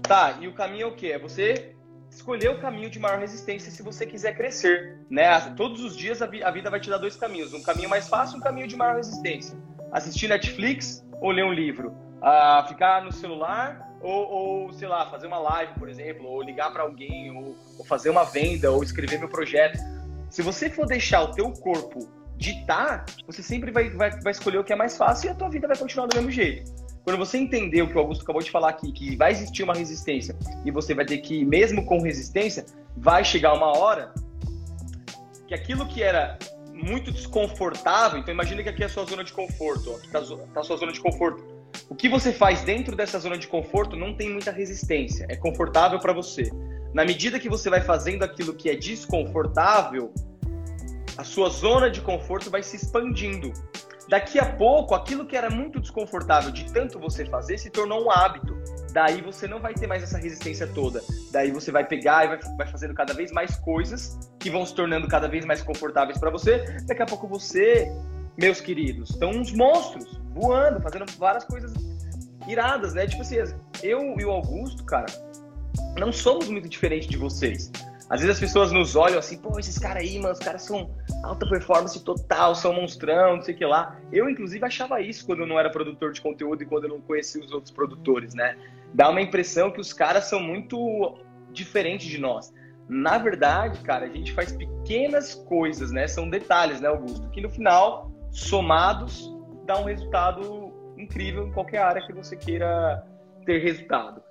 [0.00, 1.08] Tá, e o caminho é o quê?
[1.08, 1.74] É você
[2.08, 5.40] escolher o caminho de maior resistência se você quiser crescer, né?
[5.56, 8.40] Todos os dias a, vida vai te dar dois caminhos, um caminho mais fácil um
[8.40, 9.58] caminho de maior resistência.
[9.90, 12.05] Assistir Netflix ou ler um livro.
[12.28, 16.72] Ah, ficar no celular ou, ou, sei lá, fazer uma live, por exemplo, ou ligar
[16.72, 19.78] para alguém, ou, ou, fazer uma venda, ou escrever meu projeto.
[20.28, 24.64] Se você for deixar o teu corpo ditar, você sempre vai, vai, vai escolher o
[24.64, 26.68] que é mais fácil e a tua vida vai continuar do mesmo jeito.
[27.04, 29.74] Quando você entender o que o Augusto acabou de falar aqui, que vai existir uma
[29.74, 34.12] resistência e você vai ter que, mesmo com resistência, vai chegar uma hora
[35.46, 36.36] que aquilo que era
[36.72, 40.60] muito desconfortável, então imagina que aqui é a sua zona de conforto, aqui está tá
[40.60, 41.55] a sua zona de conforto.
[41.88, 45.98] O que você faz dentro dessa zona de conforto não tem muita resistência, é confortável
[45.98, 46.50] para você.
[46.92, 50.12] Na medida que você vai fazendo aquilo que é desconfortável,
[51.16, 53.52] a sua zona de conforto vai se expandindo.
[54.08, 58.10] Daqui a pouco, aquilo que era muito desconfortável de tanto você fazer se tornou um
[58.10, 58.56] hábito.
[58.92, 61.02] Daí você não vai ter mais essa resistência toda.
[61.32, 64.74] Daí você vai pegar e vai, vai fazendo cada vez mais coisas que vão se
[64.74, 66.64] tornando cada vez mais confortáveis para você.
[66.86, 67.90] Daqui a pouco você,
[68.36, 71.72] meus queridos, estão uns monstros voando, fazendo várias coisas
[72.46, 73.06] iradas, né?
[73.06, 73.36] Tipo assim,
[73.82, 75.06] eu e o Augusto, cara,
[75.98, 77.70] não somos muito diferentes de vocês.
[78.08, 80.94] Às vezes as pessoas nos olham assim, pô, esses caras aí, mano, os caras são
[81.24, 83.98] alta performance total, são monstrão, não sei o que lá.
[84.12, 87.00] Eu, inclusive, achava isso quando eu não era produtor de conteúdo e quando eu não
[87.00, 88.56] conhecia os outros produtores, né?
[88.94, 91.18] Dá uma impressão que os caras são muito
[91.50, 92.54] diferentes de nós.
[92.88, 96.06] Na verdade, cara, a gente faz pequenas coisas, né?
[96.06, 97.28] São detalhes, né, Augusto?
[97.30, 103.02] Que no final, somados, dá um resultado incrível em qualquer área que você queira
[103.44, 104.22] ter resultado.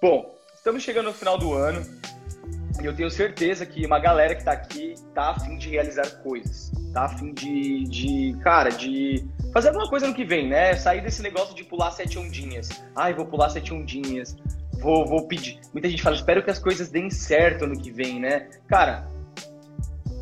[0.00, 1.82] Bom, estamos chegando no final do ano.
[2.80, 6.08] E eu tenho certeza que uma galera que está aqui está a fim de realizar
[6.22, 6.72] coisas.
[6.92, 10.74] tá afim de, de, cara, de fazer alguma coisa no que vem, né?
[10.74, 12.68] Sair desse negócio de pular sete ondinhas.
[12.96, 14.36] Ai, vou pular sete ondinhas.
[14.78, 15.60] Vou, vou pedir.
[15.72, 18.48] Muita gente fala, espero que as coisas deem certo ano que vem, né?
[18.66, 19.06] Cara,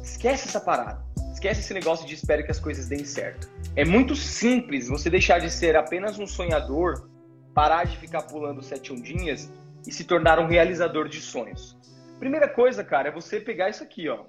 [0.02, 1.09] esquece essa parada.
[1.40, 3.48] Esquece esse negócio de espero que as coisas deem certo.
[3.74, 7.08] É muito simples você deixar de ser apenas um sonhador,
[7.54, 9.50] parar de ficar pulando sete ondinhas
[9.86, 11.74] e se tornar um realizador de sonhos.
[12.18, 14.26] Primeira coisa, cara, é você pegar isso aqui, ó.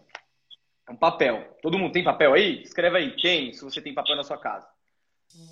[0.90, 1.58] Um papel.
[1.62, 2.62] Todo mundo tem papel aí?
[2.62, 3.14] Escreve aí.
[3.22, 4.66] Tem, se você tem papel na sua casa.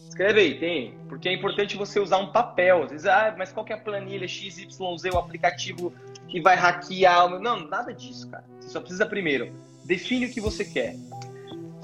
[0.07, 0.97] Escreve aí, tem.
[1.09, 2.83] Porque é importante você usar um papel.
[2.83, 5.93] Às vezes, ah, mas qual que é a planilha XYZ, o aplicativo
[6.29, 7.37] que vai hackear?
[7.37, 8.45] Não, nada disso, cara.
[8.61, 9.51] Você só precisa primeiro,
[9.83, 10.95] define o que você quer.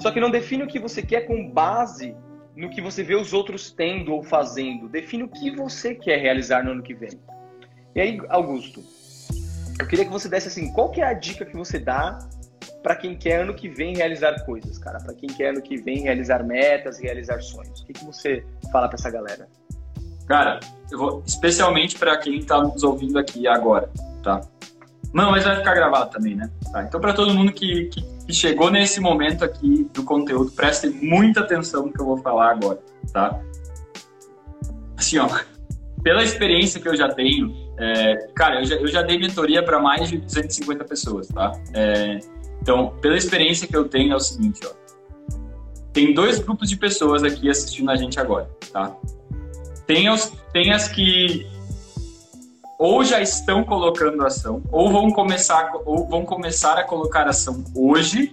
[0.06, 2.14] Só que não define o que você quer com base
[2.54, 4.88] no que você vê os outros tendo ou fazendo.
[4.88, 7.20] Define o que você quer realizar no ano que vem.
[7.92, 8.84] E aí, Augusto,
[9.80, 12.20] eu queria que você desse assim, qual que é a dica que você dá
[12.84, 15.00] para quem quer ano que vem realizar coisas, cara?
[15.00, 17.80] Para quem quer ano que vem realizar metas, realizar sonhos.
[17.80, 19.48] O que, que você fala para essa galera?
[20.28, 23.90] Cara, eu vou especialmente para quem está nos ouvindo aqui agora,
[24.22, 24.40] tá?
[25.12, 26.48] Não, mas vai ficar gravado também, né?
[26.70, 30.90] Tá, então, para todo mundo que, que, que, chegou nesse momento aqui do conteúdo, prestem
[30.90, 32.78] muita atenção no que eu vou falar agora,
[33.12, 33.40] tá?
[34.96, 35.28] Assim, ó,
[36.02, 39.78] pela experiência que eu já tenho, é, cara, eu já, eu já dei mentoria para
[39.80, 41.52] mais de 250 pessoas, tá?
[41.74, 42.18] É,
[42.60, 44.70] então, pela experiência que eu tenho, é o seguinte, ó.
[45.92, 48.94] Tem dois grupos de pessoas aqui assistindo a gente agora, tá?
[49.86, 51.46] Tem, os, tem as que
[52.78, 58.32] ou já estão colocando ação, ou vão começar, ou vão começar a colocar ação hoje,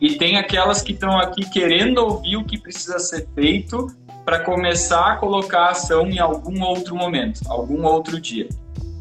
[0.00, 3.86] e tem aquelas que estão aqui querendo ouvir o que precisa ser feito
[4.24, 8.48] para começar a colocar ação em algum outro momento, algum outro dia.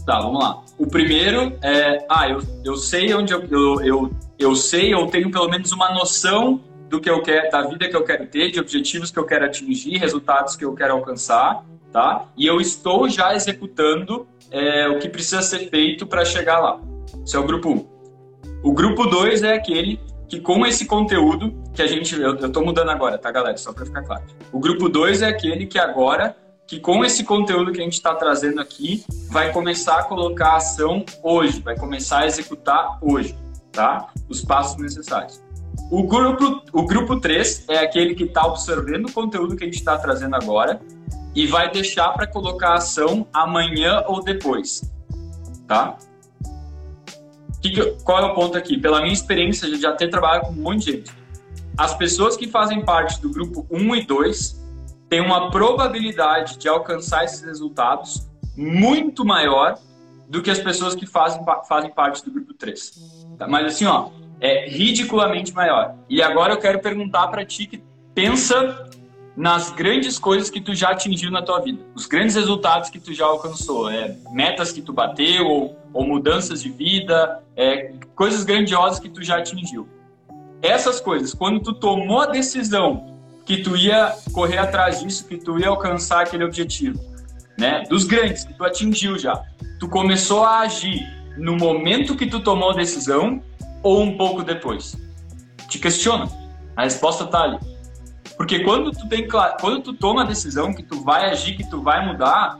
[0.05, 0.61] Tá, vamos lá.
[0.77, 5.31] O primeiro é, ah, eu, eu sei onde eu, eu, eu, eu sei, eu tenho
[5.31, 8.59] pelo menos uma noção do que eu quero, da vida que eu quero ter, de
[8.59, 12.25] objetivos que eu quero atingir, resultados que eu quero alcançar, tá?
[12.37, 16.79] E eu estou já executando é, o que precisa ser feito para chegar lá.
[17.23, 17.73] Esse é o grupo 1.
[17.73, 17.95] Um.
[18.63, 22.19] O grupo 2 é aquele que com esse conteúdo que a gente.
[22.19, 23.57] Eu, eu tô mudando agora, tá, galera?
[23.57, 24.23] Só para ficar claro.
[24.51, 28.15] O grupo 2 é aquele que agora, que com esse conteúdo que a gente está
[28.15, 33.37] trazendo aqui, vai começar a colocar ação hoje, vai começar a executar hoje,
[33.71, 34.07] tá?
[34.27, 35.43] Os passos necessários.
[35.91, 39.77] O grupo, o grupo 3 é aquele que está observando o conteúdo que a gente
[39.77, 40.79] está trazendo agora
[41.35, 44.89] e vai deixar para colocar ação amanhã ou depois,
[45.67, 45.97] tá?
[47.61, 48.77] Que, qual é o ponto aqui?
[48.77, 51.11] Pela minha experiência de já ter trabalhado com um monte de gente,
[51.77, 54.63] as pessoas que fazem parte do grupo 1 e 2
[55.09, 59.77] têm uma probabilidade de alcançar esses resultados muito maior
[60.29, 62.91] do que as pessoas que fazem, fazem parte do grupo 3.
[63.37, 63.47] Tá?
[63.47, 65.95] Mas assim, ó, é ridiculamente maior.
[66.09, 68.89] E agora eu quero perguntar para ti que pensa
[69.35, 73.13] nas grandes coisas que tu já atingiu na tua vida, os grandes resultados que tu
[73.13, 78.99] já alcançou, é, metas que tu bateu ou, ou mudanças de vida, é, coisas grandiosas
[78.99, 79.87] que tu já atingiu.
[80.61, 83.13] Essas coisas, quando tu tomou a decisão
[83.45, 86.99] que tu ia correr atrás disso, que tu ia alcançar aquele objetivo,
[87.57, 89.43] né, dos grandes que tu atingiu já,
[89.79, 91.05] tu começou a agir
[91.37, 93.41] no momento que tu tomou a decisão
[93.83, 94.97] ou um pouco depois?
[95.67, 96.27] Te questiona.
[96.75, 97.74] A resposta tá ali.
[98.37, 101.81] Porque quando tu tem quando tu toma a decisão que tu vai agir, que tu
[101.81, 102.59] vai mudar,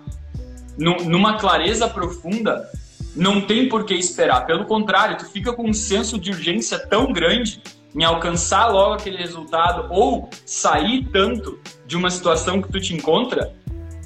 [0.77, 2.69] numa clareza profunda,
[3.15, 4.45] não tem por que esperar.
[4.45, 7.61] Pelo contrário, tu fica com um senso de urgência tão grande
[7.95, 13.53] em alcançar logo aquele resultado ou sair tanto de uma situação que tu te encontra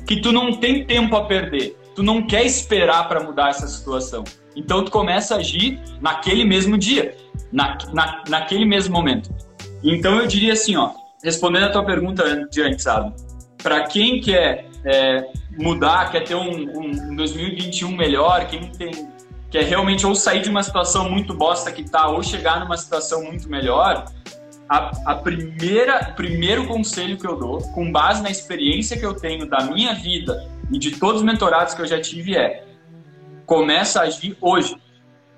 [0.05, 1.77] que tu não tem tempo a perder.
[1.95, 4.23] Tu não quer esperar para mudar essa situação.
[4.55, 7.15] Então tu começa a agir naquele mesmo dia,
[7.51, 9.29] na, na, naquele mesmo momento.
[9.83, 10.91] Então eu diria assim, ó,
[11.23, 13.13] respondendo a tua pergunta de antes, sabe?
[13.61, 15.25] Para quem quer é,
[15.57, 19.09] mudar, quer ter um, um, 2021 melhor, quem tem,
[19.49, 23.23] quer realmente ou sair de uma situação muito bosta que tá, ou chegar numa situação
[23.23, 24.05] muito melhor,
[24.69, 29.49] a, a primeira, primeiro conselho que eu dou, com base na experiência que eu tenho
[29.49, 32.65] da minha vida e de todos os mentorados que eu já tive, é
[33.45, 34.77] começa a agir hoje.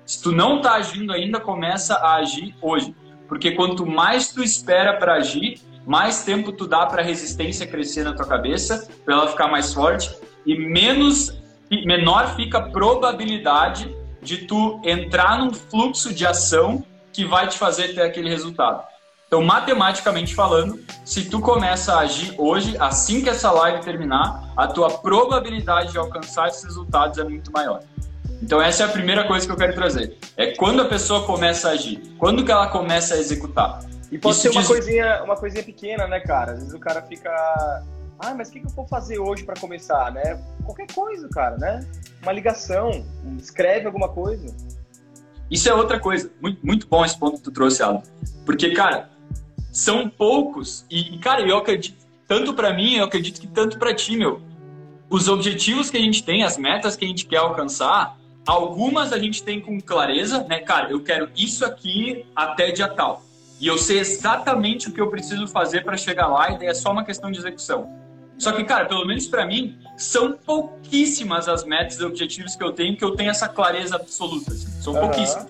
[0.04, 2.94] Se tu não tá agindo ainda, começa a agir hoje.
[3.26, 8.04] Porque quanto mais tu espera para agir, mais tempo tu dá para a resistência crescer
[8.04, 10.14] na tua cabeça, para ela ficar mais forte
[10.46, 11.40] e menos
[11.70, 17.94] menor fica a probabilidade de tu entrar num fluxo de ação que vai te fazer
[17.94, 18.84] ter aquele resultado.
[19.26, 24.66] Então, matematicamente falando, se tu começa a agir hoje, assim que essa live terminar, a
[24.66, 27.80] tua probabilidade de alcançar esses resultados é muito maior.
[28.42, 30.18] Então, essa é a primeira coisa que eu quero trazer.
[30.36, 33.80] É quando a pessoa começa a agir, quando que ela começa a executar.
[34.12, 34.68] E pode Isso ser uma, diz...
[34.68, 36.52] coisinha, uma coisinha pequena, né, cara?
[36.52, 37.30] Às vezes o cara fica.
[38.18, 40.38] Ah, mas o que, que eu vou fazer hoje para começar, né?
[40.62, 41.80] Qualquer coisa, cara, né?
[42.22, 43.04] Uma ligação,
[43.38, 44.54] escreve alguma coisa.
[45.50, 46.30] Isso é outra coisa.
[46.42, 48.02] Muito, muito bom esse ponto que tu trouxe, Alan.
[48.44, 49.08] Porque, cara,
[49.72, 50.84] são poucos.
[50.90, 51.96] E, cara, eu acredito,
[52.28, 54.42] tanto para mim, eu acredito que tanto para ti, meu.
[55.08, 59.18] Os objetivos que a gente tem, as metas que a gente quer alcançar, algumas a
[59.18, 60.60] gente tem com clareza, né?
[60.60, 63.22] Cara, eu quero isso aqui até dia tal.
[63.62, 66.74] E eu sei exatamente o que eu preciso fazer para chegar lá e daí é
[66.74, 67.88] só uma questão de execução.
[68.36, 72.72] Só que, cara, pelo menos para mim, são pouquíssimas as metas e objetivos que eu
[72.72, 74.50] tenho que eu tenho essa clareza absoluta.
[74.50, 74.66] Assim.
[74.82, 75.00] São uhum.
[75.02, 75.46] pouquíssimas.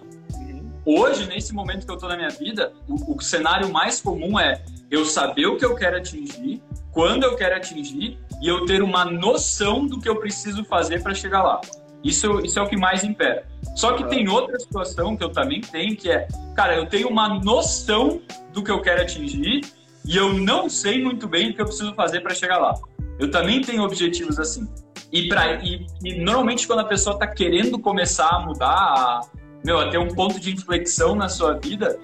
[0.85, 4.63] Hoje, nesse momento que eu tô na minha vida, o, o cenário mais comum é
[4.91, 9.07] eu saber o que eu quero atingir, quando eu quero atingir e eu ter uma
[9.07, 11.63] noção do que eu preciso fazer para chegar lá.
[12.05, 13.47] Isso, isso é o que mais impera.
[13.77, 17.41] Só que tem outra situação que eu também tenho, que é, cara, eu tenho uma
[17.41, 18.21] noção
[18.53, 19.63] do que eu quero atingir
[20.05, 22.75] e eu não sei muito bem o que eu preciso fazer para chegar lá.
[23.19, 24.69] Eu também tenho objetivos assim.
[25.13, 29.21] E, pra, e, e normalmente quando a pessoa está querendo começar a mudar, a,
[29.65, 31.99] meu, a ter um ponto de inflexão na sua vida,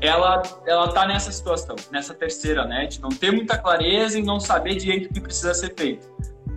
[0.00, 4.38] ela ela tá nessa situação, nessa terceira, né, de não ter muita clareza e não
[4.38, 6.08] saber direito o que precisa ser feito.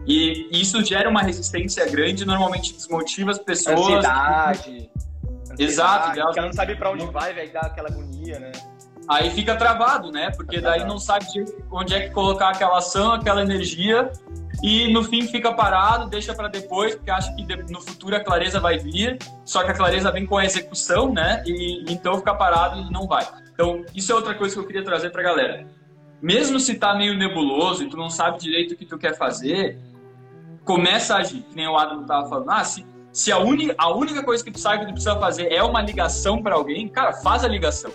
[0.05, 3.79] E isso gera uma resistência grande, normalmente desmotiva as pessoas.
[3.79, 4.89] Ansiedade.
[5.57, 6.05] Exato.
[6.07, 8.51] Porque ela não sabe para onde vai, vai dar aquela agonia, né?
[9.07, 10.31] Aí fica travado, né?
[10.31, 11.25] Porque daí não sabe
[11.71, 14.11] onde é que colocar aquela ação, aquela energia
[14.61, 18.61] e no fim fica parado, deixa para depois, porque acha que no futuro a clareza
[18.61, 21.43] vai vir, só que a clareza vem com a execução, né?
[21.45, 23.27] E então fica parado e não vai.
[23.53, 25.67] Então, isso é outra coisa que eu queria trazer para galera.
[26.21, 29.77] Mesmo se tá meio nebuloso e tu não sabe direito o que tu quer fazer,
[30.63, 32.49] começa a agir, que nem o Adam estava falando.
[32.49, 35.52] Ah, se, se a, única, a única coisa que tu sabe que tu precisa fazer
[35.52, 37.91] é uma ligação para alguém, cara, faz a ligação.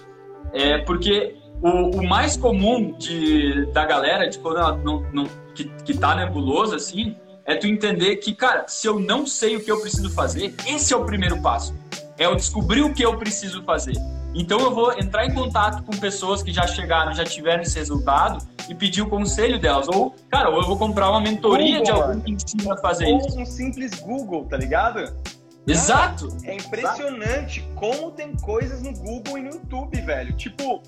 [0.52, 5.96] É porque o, o mais comum de, da galera, de quando não, não, que, que
[5.96, 9.80] tá nebulosa, assim, é tu entender que, cara, se eu não sei o que eu
[9.80, 11.74] preciso fazer, esse é o primeiro passo.
[12.18, 13.94] É eu descobrir o que eu preciso fazer.
[14.34, 18.44] Então eu vou entrar em contato com pessoas que já chegaram, já tiveram esse resultado
[18.68, 19.88] e pedir o conselho delas.
[19.88, 23.06] Ou, cara, ou eu vou comprar uma mentoria Google, de alguém que ensina a fazer
[23.06, 23.36] ou isso.
[23.36, 25.16] Ou um simples Google, tá ligado?
[25.66, 26.28] Exato.
[26.28, 27.74] Cara, é impressionante Exato.
[27.74, 30.32] como tem coisas no Google e no YouTube, velho.
[30.34, 30.82] Tipo,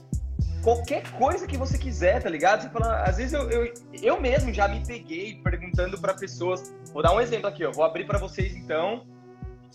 [0.62, 2.62] qualquer coisa que você quiser, tá ligado?
[2.62, 6.74] Você fala, às vezes eu, eu, eu mesmo já me peguei perguntando para pessoas.
[6.92, 7.70] Vou dar um exemplo aqui, ó.
[7.70, 9.02] Vou abrir para vocês então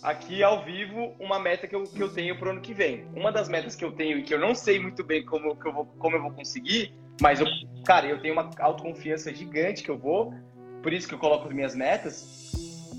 [0.02, 3.06] aqui ao vivo uma meta que eu, que eu tenho pro ano que vem.
[3.14, 5.66] Uma das metas que eu tenho e que eu não sei muito bem como, que
[5.66, 7.46] eu, vou, como eu vou conseguir, mas eu,
[7.84, 10.34] cara, eu tenho uma autoconfiança gigante que eu vou,
[10.82, 12.52] por isso que eu coloco as minhas metas,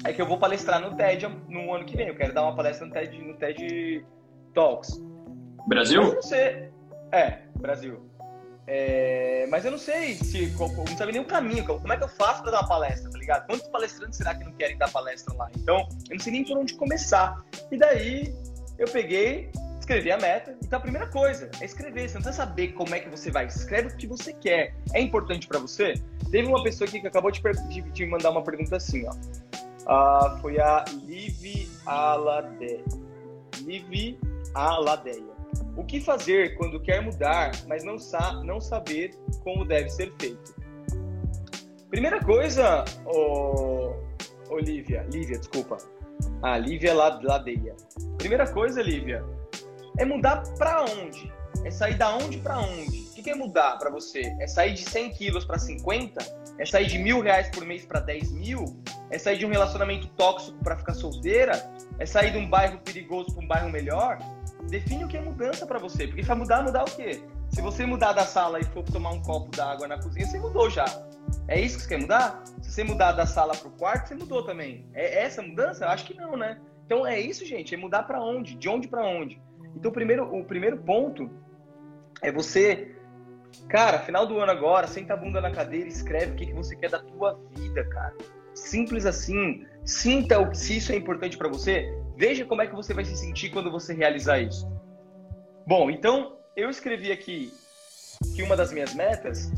[0.03, 2.07] é que eu vou palestrar no TED no ano que vem.
[2.07, 4.05] Eu quero dar uma palestra no TED, no TED
[4.53, 5.01] Talks.
[5.67, 6.01] Brasil?
[6.15, 6.69] Mas sei.
[7.12, 8.01] É, Brasil.
[8.69, 10.47] É, mas eu não sei se.
[10.47, 11.65] Não sabe nem o caminho.
[11.65, 13.47] Como é que eu faço para dar uma palestra, tá ligado?
[13.47, 15.49] Quantos palestrantes será que não querem dar palestra lá?
[15.56, 17.41] Então, eu não sei nem por onde começar.
[17.71, 18.36] E daí,
[18.77, 19.49] eu peguei,
[19.80, 20.53] escrevi a meta.
[20.62, 22.10] Então, a primeira coisa é escrever.
[22.10, 23.45] Você não precisa saber como é que você vai.
[23.45, 24.75] Escreve o que você quer.
[24.93, 25.93] É importante para você?
[26.30, 27.41] Teve uma pessoa aqui que acabou de,
[27.82, 29.13] de, mandar uma pergunta assim, ó.
[29.88, 32.84] Uh, foi a Liv Aladeia.
[33.62, 34.19] Liv
[34.53, 35.37] Aladeia.
[35.75, 39.12] O que fazer quando quer mudar, mas não, sa não saber
[39.43, 40.55] como deve ser feito?
[41.89, 43.93] Primeira coisa, oh,
[44.49, 45.77] Olivia, Lívia, desculpa.
[46.41, 47.75] Ah, Lívia Ladeia.
[48.17, 49.23] Primeira coisa, Lívia,
[49.97, 51.31] é mudar para onde?
[51.63, 53.07] É sair da onde para onde?
[53.10, 54.21] O que é mudar para você?
[54.39, 56.19] É sair de 100 quilos para 50?
[56.60, 58.65] É sair de mil reais por mês para 10 mil?
[59.10, 61.71] É sair de um relacionamento tóxico para ficar solteira?
[61.99, 64.19] É sair de um bairro perigoso para um bairro melhor?
[64.69, 67.23] Define o que é mudança para você, porque vai mudar, mudar o quê?
[67.49, 70.69] Se você mudar da sala e for tomar um copo d'água na cozinha, você mudou
[70.69, 70.86] já.
[71.47, 72.43] É isso que você quer mudar?
[72.62, 74.86] Se você mudar da sala pro quarto, você mudou também.
[74.93, 75.86] É essa mudança?
[75.86, 76.60] Eu acho que não, né?
[76.86, 77.73] Então é isso, gente.
[77.73, 78.56] É mudar para onde?
[78.56, 79.41] De onde para onde?
[79.75, 81.30] Então, o primeiro, o primeiro ponto
[82.21, 82.95] é você,
[83.69, 86.53] cara, final do ano agora, senta a bunda na cadeira e escreve o que, que
[86.53, 88.15] você quer da tua vida, cara.
[88.58, 89.65] Simples assim.
[89.86, 91.88] Sinta o, se isso é importante para você.
[92.17, 94.67] Veja como é que você vai se sentir quando você realizar isso.
[95.65, 97.54] Bom, então eu escrevi aqui
[98.36, 99.52] que uma das minhas metas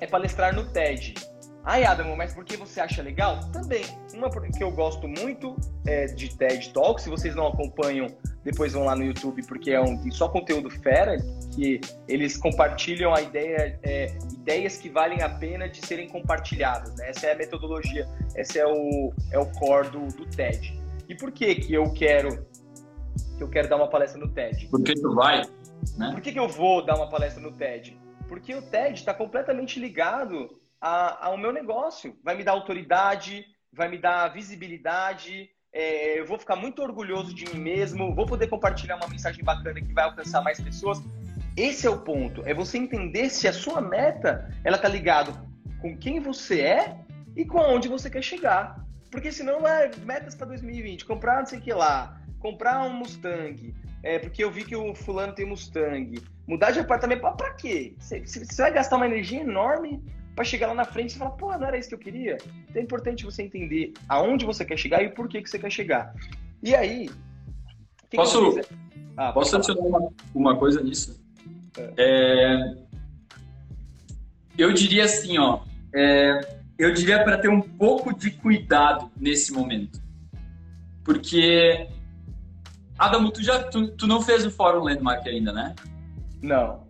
[0.00, 1.14] é palestrar no TED.
[1.62, 3.40] Ai, Adamo, mas por que você acha legal?
[3.52, 3.84] Também.
[4.14, 5.54] Uma que eu gosto muito
[5.86, 7.00] é de TED Talk.
[7.02, 8.08] Se vocês não acompanham,
[8.42, 11.16] depois vão lá no YouTube, porque é um, só conteúdo fera,
[11.54, 16.94] que eles compartilham a ideia, é, ideias que valem a pena de serem compartilhadas.
[16.96, 17.10] Né?
[17.10, 20.80] Essa é a metodologia, esse é o, é o core do, do TED.
[21.08, 22.46] E por que que eu quero
[23.36, 24.68] que eu quero dar uma palestra no TED?
[24.70, 25.42] Porque tu vai.
[25.96, 26.10] Né?
[26.12, 27.98] Por que, que eu vou dar uma palestra no TED?
[28.28, 32.16] Porque o TED está completamente ligado ao meu negócio.
[32.22, 37.48] Vai me dar autoridade, vai me dar visibilidade, é, eu vou ficar muito orgulhoso de
[37.54, 41.00] mim mesmo, vou poder compartilhar uma mensagem bacana que vai alcançar mais pessoas.
[41.56, 45.32] Esse é o ponto, é você entender se a sua meta ela tá ligado
[45.80, 46.96] com quem você é
[47.36, 48.84] e com onde você quer chegar.
[49.10, 53.74] Porque senão é metas para 2020, comprar não sei o que lá, comprar um Mustang,
[54.02, 57.94] é, porque eu vi que o fulano tem Mustang, mudar de apartamento, para quê?
[57.98, 60.02] Você vai gastar uma energia enorme
[60.40, 62.38] para chegar lá na frente e falar, pô, não era isso que eu queria.
[62.66, 65.70] Então é importante você entender aonde você quer chegar e o porquê que você quer
[65.70, 66.14] chegar.
[66.62, 67.10] E aí.
[68.10, 68.58] posso
[69.18, 71.22] ah, posso adicionar uma, uma, coisa nisso?
[71.76, 71.92] É.
[71.98, 72.74] É,
[74.56, 75.60] eu diria assim, ó.
[75.94, 76.40] É,
[76.78, 80.00] eu diria para ter um pouco de cuidado nesse momento.
[81.04, 81.86] Porque.
[82.98, 85.74] Adamo, tu, já, tu, tu não fez o Fórum Landmark ainda, né?
[86.40, 86.89] Não.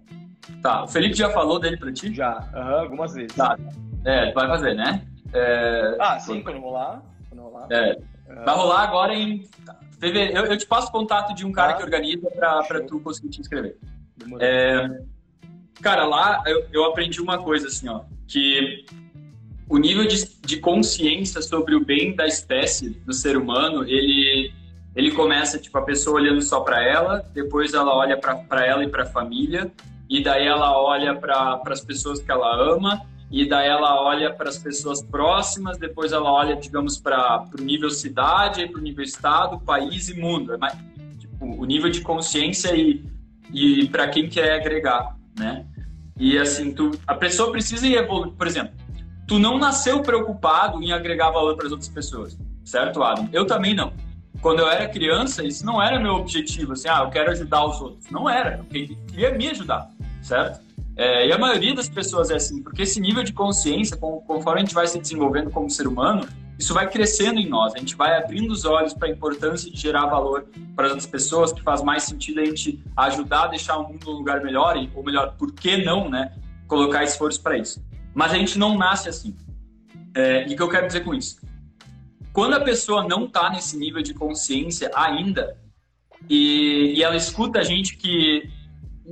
[0.63, 2.13] Tá, o Felipe já falou dele pra ti?
[2.15, 3.35] Já, uhum, algumas vezes.
[3.35, 3.59] Tá.
[4.05, 5.07] É, vai fazer, né?
[5.33, 5.97] É...
[5.99, 7.03] Ah, sim, quando rolar.
[7.29, 7.67] Quando rolar.
[7.71, 7.99] É.
[8.29, 8.45] Uhum.
[8.45, 9.49] Vai rolar agora em
[9.99, 10.39] fevereiro.
[10.39, 13.01] Eu, eu, te passo o contato de um cara ah, que organiza pra, pra tu
[13.01, 13.77] conseguir te inscrever.
[14.39, 15.01] É...
[15.81, 18.85] Cara, lá eu, eu aprendi uma coisa assim, ó, que
[19.69, 24.53] o nível de, de consciência sobre o bem da espécie, do ser humano, ele
[24.95, 28.89] ele começa tipo a pessoa olhando só para ela, depois ela olha para ela e
[28.89, 29.71] para a família,
[30.11, 33.01] e daí ela olha para as pessoas que ela ama,
[33.31, 37.89] e daí ela olha para as pessoas próximas, depois ela olha, digamos, para o nível
[37.91, 40.53] cidade, para o nível estado, país e mundo.
[40.53, 40.77] É mais,
[41.17, 43.05] tipo, o nível de consciência e,
[43.55, 45.65] e para quem quer agregar, né?
[46.19, 48.33] E assim, tu, a pessoa precisa ir evoluir.
[48.33, 48.73] Por exemplo,
[49.29, 53.29] tu não nasceu preocupado em agregar valor para as outras pessoas, certo, Adam?
[53.33, 53.93] Eu também não.
[54.43, 57.81] Quando eu era criança, isso não era meu objetivo, assim, ah, eu quero ajudar os
[57.81, 58.11] outros.
[58.11, 59.89] Não era, eu queria me ajudar
[60.23, 60.61] certo?
[60.97, 64.65] É, e a maioria das pessoas é assim, porque esse nível de consciência, conforme a
[64.65, 68.19] gente vai se desenvolvendo como ser humano, isso vai crescendo em nós, a gente vai
[68.19, 70.47] abrindo os olhos para a importância de gerar valor
[70.77, 74.11] para as outras pessoas, que faz mais sentido a gente ajudar a deixar o mundo
[74.11, 76.33] um lugar melhor, ou melhor, por que não, né?
[76.69, 77.83] Colocar esforço para isso.
[78.15, 79.35] Mas a gente não nasce assim.
[80.15, 81.41] É, e o que eu quero dizer com isso?
[82.31, 85.57] Quando a pessoa não está nesse nível de consciência ainda,
[86.29, 88.51] e, e ela escuta a gente que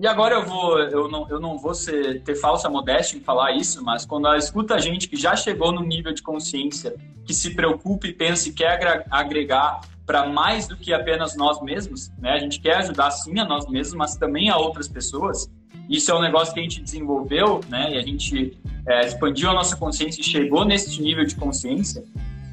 [0.01, 3.53] e agora eu vou, eu não, eu não vou ser, ter falsa modéstia em falar
[3.53, 6.94] isso, mas quando ela escuta gente que já chegou no nível de consciência,
[7.24, 12.11] que se preocupa e pensa e quer agregar para mais do que apenas nós mesmos,
[12.16, 12.30] né?
[12.30, 15.51] A gente quer ajudar sim a nós mesmos, mas também a outras pessoas.
[15.88, 17.94] Isso é um negócio que a gente desenvolveu, né?
[17.94, 22.05] E a gente é, expandiu a nossa consciência e chegou nesse nível de consciência.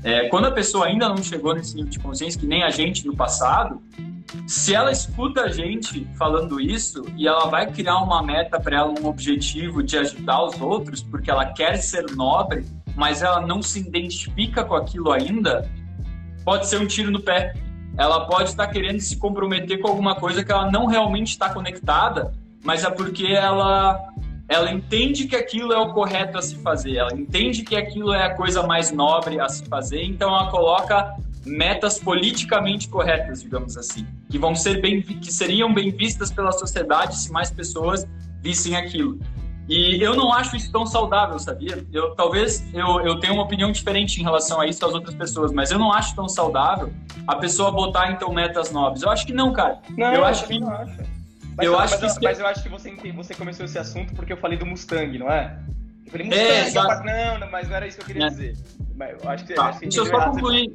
[0.04, 3.06] É, quando a pessoa ainda não chegou nesse nível de consciência, que nem a gente
[3.06, 3.82] no passado,
[4.48, 8.94] se ela escuta a gente falando isso e ela vai criar uma meta para ela,
[9.00, 12.66] um objetivo de ajudar os outros, porque ela quer ser nobre,
[12.96, 15.70] mas ela não se identifica com aquilo ainda,
[16.44, 17.54] pode ser um tiro no pé.
[17.98, 22.34] Ela pode estar querendo se comprometer com alguma coisa que ela não realmente está conectada,
[22.64, 24.12] mas é porque ela
[24.48, 28.26] ela entende que aquilo é o correto a se fazer, ela entende que aquilo é
[28.26, 31.16] a coisa mais nobre a se fazer, então ela coloca
[31.46, 37.18] metas politicamente corretas, digamos assim, que vão ser bem, que seriam bem vistas pela sociedade
[37.18, 38.08] se mais pessoas
[38.42, 39.20] vissem aquilo.
[39.68, 41.84] E eu não acho isso tão saudável, sabia?
[41.92, 45.52] Eu talvez eu, eu tenha uma opinião diferente em relação a isso das outras pessoas,
[45.52, 46.94] mas eu não acho tão saudável
[47.28, 49.02] a pessoa botar então metas nobres.
[49.02, 49.80] Eu acho que não, cara.
[49.98, 50.98] Não, eu acho que não acho.
[51.58, 54.34] Mas, eu acho mas, que mas eu acho que você você começou esse assunto porque
[54.34, 55.58] eu falei do Mustang, não é?
[56.06, 58.30] Eu falei Mustang, é, não, mas não era isso que eu queria é.
[58.30, 58.58] dizer.
[58.96, 60.72] Mas eu acho que, tá, acho que deixa eu só concluir.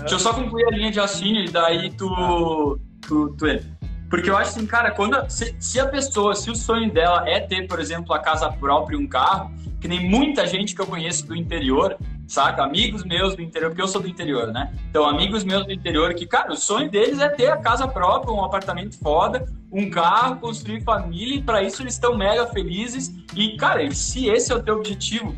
[0.00, 3.74] Deixa eu só concluir a linha de raciocínio e daí tu, tu, tu entra.
[4.10, 7.40] Porque eu acho assim, cara, quando, se, se, a pessoa, se o sonho dela é
[7.40, 10.86] ter, por exemplo, a casa própria e um carro, que nem muita gente que eu
[10.86, 12.62] conheço do interior, saca?
[12.62, 14.72] Amigos meus do interior, porque eu sou do interior, né?
[14.88, 18.32] Então, amigos meus do interior que, cara, o sonho deles é ter a casa própria,
[18.32, 23.12] um apartamento foda, um carro, construir família, e para isso eles estão mega felizes.
[23.34, 25.34] E, cara, se esse é o teu objetivo,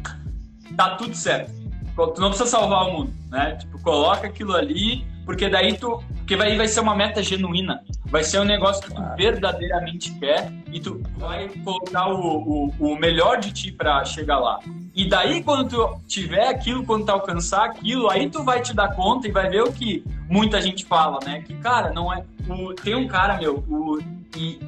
[0.76, 1.65] tá tudo certo
[1.96, 3.56] tu não precisa salvar o mundo, né?
[3.56, 6.02] Tipo, coloca aquilo ali, porque daí tu.
[6.18, 7.82] Porque vai, vai ser uma meta genuína.
[8.06, 12.98] Vai ser um negócio que tu verdadeiramente quer e tu vai colocar o, o, o
[12.98, 14.60] melhor de ti para chegar lá.
[14.94, 18.94] E daí, quando tu tiver aquilo, quando tu alcançar aquilo, aí tu vai te dar
[18.94, 21.42] conta e vai ver o que muita gente fala, né?
[21.42, 22.24] Que, cara, não é.
[22.48, 23.98] O, tem um cara, meu, o.
[24.36, 24.60] E,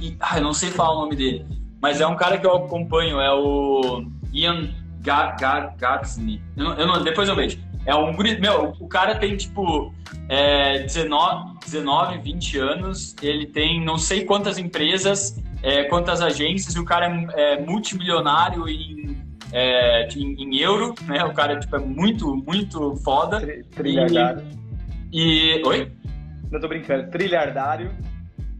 [0.00, 1.44] e, ah, eu não sei falar o nome dele,
[1.80, 4.68] mas é um cara que eu acompanho, é o Ian
[5.00, 6.42] Gagsny.
[6.56, 7.58] Eu não, eu não, depois eu vejo.
[7.86, 9.94] É um meu, o cara tem tipo
[10.28, 16.78] é, 19, 19, 20 anos, ele tem não sei quantas empresas, é, quantas agências, e
[16.78, 19.16] o cara é, é multimilionário em,
[19.52, 21.24] é, em, em, euro, né?
[21.24, 23.40] O cara tipo, é muito, muito foda.
[23.74, 24.44] Trilhardário.
[25.10, 25.62] E, e.
[25.66, 25.92] Oi?
[26.50, 27.90] Não tô brincando, trilhardário.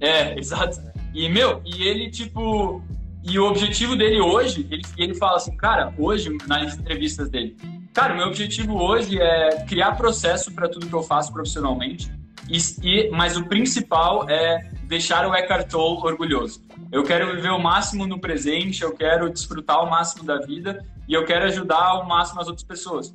[0.00, 0.80] É, exato.
[1.14, 2.82] E, meu, e ele, tipo.
[3.28, 7.56] E o objetivo dele hoje, ele, ele fala assim, cara, hoje, nas entrevistas dele,
[7.98, 12.08] Cara, meu objetivo hoje é criar processo para tudo que eu faço profissionalmente,
[12.48, 16.62] e, e, mas o principal é deixar o Eckhart Tolle orgulhoso.
[16.92, 21.12] Eu quero viver o máximo no presente, eu quero desfrutar o máximo da vida e
[21.12, 23.12] eu quero ajudar ao máximo as outras pessoas.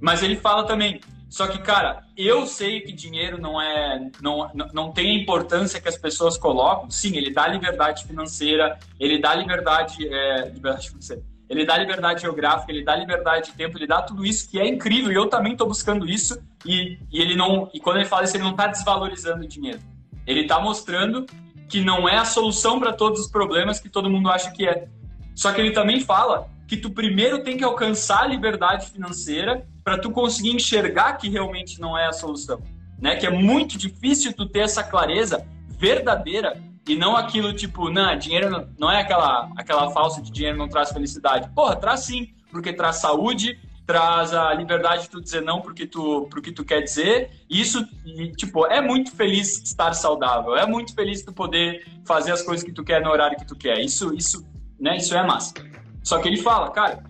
[0.00, 0.98] Mas ele fala também,
[1.28, 4.10] só que, cara, eu sei que dinheiro não é.
[4.22, 6.90] Não, não tem a importância que as pessoas colocam.
[6.90, 10.06] Sim, ele dá liberdade financeira, ele dá liberdade.
[10.06, 14.24] É, liberdade financeira ele dá liberdade geográfica, ele dá liberdade de tempo, ele dá tudo
[14.26, 15.12] isso que é incrível.
[15.12, 16.40] E eu também estou buscando isso.
[16.64, 17.70] E, e, ele não.
[17.72, 19.78] E quando ele fala isso, ele não está desvalorizando o dinheiro.
[20.26, 21.24] Ele está mostrando
[21.68, 24.88] que não é a solução para todos os problemas que todo mundo acha que é.
[25.34, 29.96] Só que ele também fala que tu primeiro tem que alcançar a liberdade financeira para
[29.96, 32.60] tu conseguir enxergar que realmente não é a solução,
[32.98, 33.14] né?
[33.14, 35.46] Que é muito difícil tu ter essa clareza
[35.78, 40.58] verdadeira e não aquilo tipo, não, dinheiro não, não é aquela, aquela falsa de dinheiro
[40.58, 41.48] não traz felicidade.
[41.54, 46.26] Porra, traz sim, porque traz saúde, traz a liberdade de tu dizer não porque tu,
[46.32, 47.30] porque tu quer dizer.
[47.48, 52.42] Isso, e, tipo, é muito feliz estar saudável, é muito feliz tu poder fazer as
[52.42, 53.78] coisas que tu quer no horário que tu quer.
[53.78, 54.44] Isso, isso,
[54.80, 55.54] né, isso é massa.
[56.02, 57.04] Só que ele fala, cara,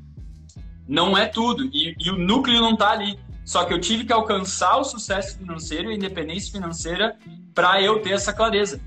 [0.89, 3.19] não é tudo, e, e o núcleo não tá ali.
[3.45, 7.17] Só que eu tive que alcançar o sucesso financeiro e a independência financeira
[7.55, 8.81] para eu ter essa clareza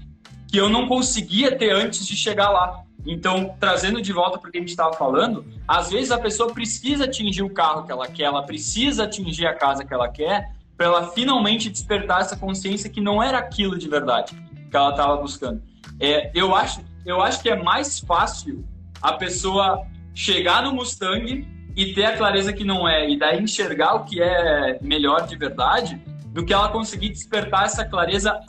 [0.48, 2.84] que eu não conseguia ter antes de chegar lá.
[3.06, 6.54] Então, trazendo de volta para o que a gente estava falando, às vezes a pessoa
[6.54, 10.52] precisa atingir o carro que ela quer, ela precisa atingir a casa que ela quer,
[10.76, 14.36] para ela finalmente despertar essa consciência que não era aquilo de verdade
[14.70, 15.62] que ela estava buscando.
[16.00, 18.66] É, eu, acho, eu acho que é mais fácil
[19.02, 23.96] a pessoa chegar no Mustang e ter a clareza que não é, e daí enxergar
[23.96, 28.40] o que é melhor de verdade, do que ela conseguir despertar essa clareza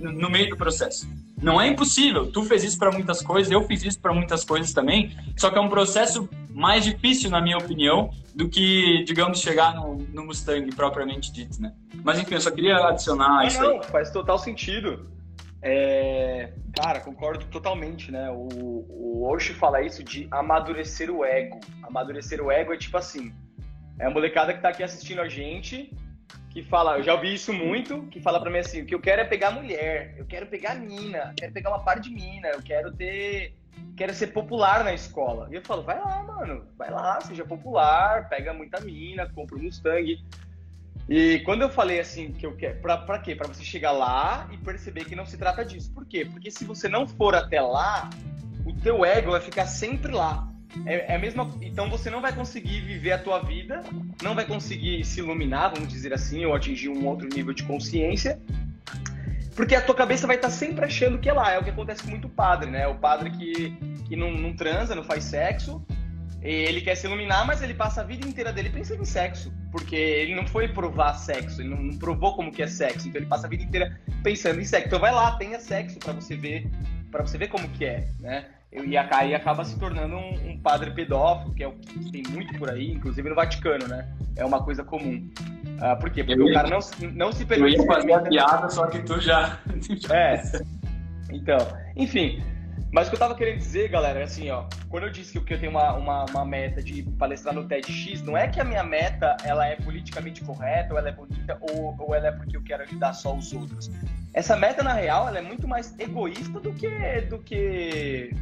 [0.00, 1.08] no meio do processo.
[1.42, 2.30] Não é impossível.
[2.30, 5.16] Tu fez isso para muitas coisas, eu fiz isso para muitas coisas também.
[5.36, 9.96] Só que é um processo mais difícil, na minha opinião, do que, digamos, chegar no,
[10.12, 11.72] no Mustang propriamente dito, né?
[12.04, 13.60] Mas enfim, eu só queria adicionar isso.
[13.60, 13.84] Não, aí.
[13.84, 15.06] faz total sentido.
[15.62, 16.52] É...
[16.74, 18.30] Cara, concordo totalmente, né?
[18.30, 18.48] O,
[18.88, 21.60] o Osho fala isso de amadurecer o ego.
[21.82, 23.34] Amadurecer o ego é tipo assim:
[23.98, 25.94] é a molecada que tá aqui assistindo a gente
[26.50, 29.00] que fala, eu já ouvi isso muito, que fala para mim assim, o que eu
[29.00, 32.60] quero é pegar mulher, eu quero pegar mina, quero pegar uma par de mina, eu
[32.60, 33.56] quero ter,
[33.96, 35.48] quero ser popular na escola.
[35.50, 39.62] E eu falo, vai lá, mano, vai lá, seja popular, pega muita mina, compra um
[39.62, 40.18] Mustang.
[41.10, 43.34] E quando eu falei assim, que eu quero, pra, pra quê?
[43.34, 45.90] Pra você chegar lá e perceber que não se trata disso.
[45.92, 46.24] Por quê?
[46.24, 48.08] Porque se você não for até lá,
[48.64, 50.48] o teu ego vai ficar sempre lá.
[50.86, 51.50] É, é a mesma.
[51.62, 53.82] Então você não vai conseguir viver a tua vida,
[54.22, 58.40] não vai conseguir se iluminar, vamos dizer assim, ou atingir um outro nível de consciência,
[59.56, 61.50] porque a tua cabeça vai estar sempre achando que é lá.
[61.50, 62.86] É o que acontece com muito padre, né?
[62.86, 65.84] O padre que, que não, não transa, não faz sexo,
[66.42, 69.96] ele quer se iluminar, mas ele passa a vida inteira dele pensando em sexo, porque
[69.96, 73.46] ele não foi provar sexo, ele não, provou como que é sexo, então ele passa
[73.46, 74.88] a vida inteira pensando em sexo.
[74.88, 76.70] Então vai lá, tenha sexo para você ver,
[77.10, 78.46] para você ver como que é, né?
[78.72, 82.56] e aí acaba se tornando um, um, padre pedófilo, que é o que tem muito
[82.56, 84.08] por aí, inclusive no Vaticano, né?
[84.36, 85.28] É uma coisa comum.
[85.36, 86.22] Uh, por quê?
[86.22, 86.78] Porque eu o cara não,
[87.14, 87.78] não se permite...
[87.78, 89.58] Eu ia fazer a piada, só que tu já...
[90.10, 90.40] é.
[91.32, 91.58] Então,
[91.96, 92.42] enfim.
[92.92, 94.64] Mas o que eu tava querendo dizer, galera, é assim, ó.
[94.88, 98.36] Quando eu disse que eu tenho uma, uma, uma, meta de palestrar no TEDx, não
[98.36, 102.14] é que a minha meta ela é politicamente correta, ou ela é bonita, ou, ou
[102.14, 103.90] ela é porque eu quero ajudar só os outros.
[104.34, 108.34] Essa meta, na real, ela é muito mais egoísta do que, do que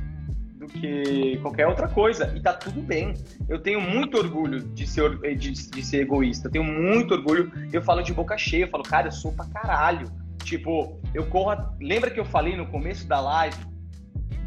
[0.58, 2.32] do que qualquer outra coisa.
[2.34, 3.14] E tá tudo bem.
[3.48, 6.50] Eu tenho muito orgulho de ser, de, de ser egoísta.
[6.50, 7.52] tenho muito orgulho.
[7.72, 8.64] Eu falo de boca cheia.
[8.64, 10.10] Eu falo, cara, eu sou pra caralho.
[10.42, 11.56] Tipo, eu corro.
[11.80, 13.56] Lembra que eu falei no começo da live?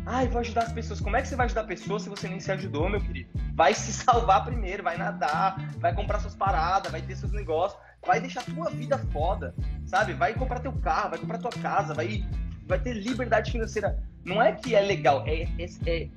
[0.06, 1.00] Ai, vou ajudar as pessoas.
[1.00, 3.30] Como é que você vai ajudar pessoas se você nem se ajudou, meu querido?
[3.54, 8.20] Vai se salvar primeiro, vai nadar, vai comprar suas paradas, vai ter seus negócios, vai
[8.20, 9.54] deixar tua vida foda,
[9.86, 10.14] sabe?
[10.14, 12.26] Vai comprar teu carro, vai comprar tua casa, vai,
[12.68, 16.10] vai ter liberdade financeira não é que é legal, é, é, é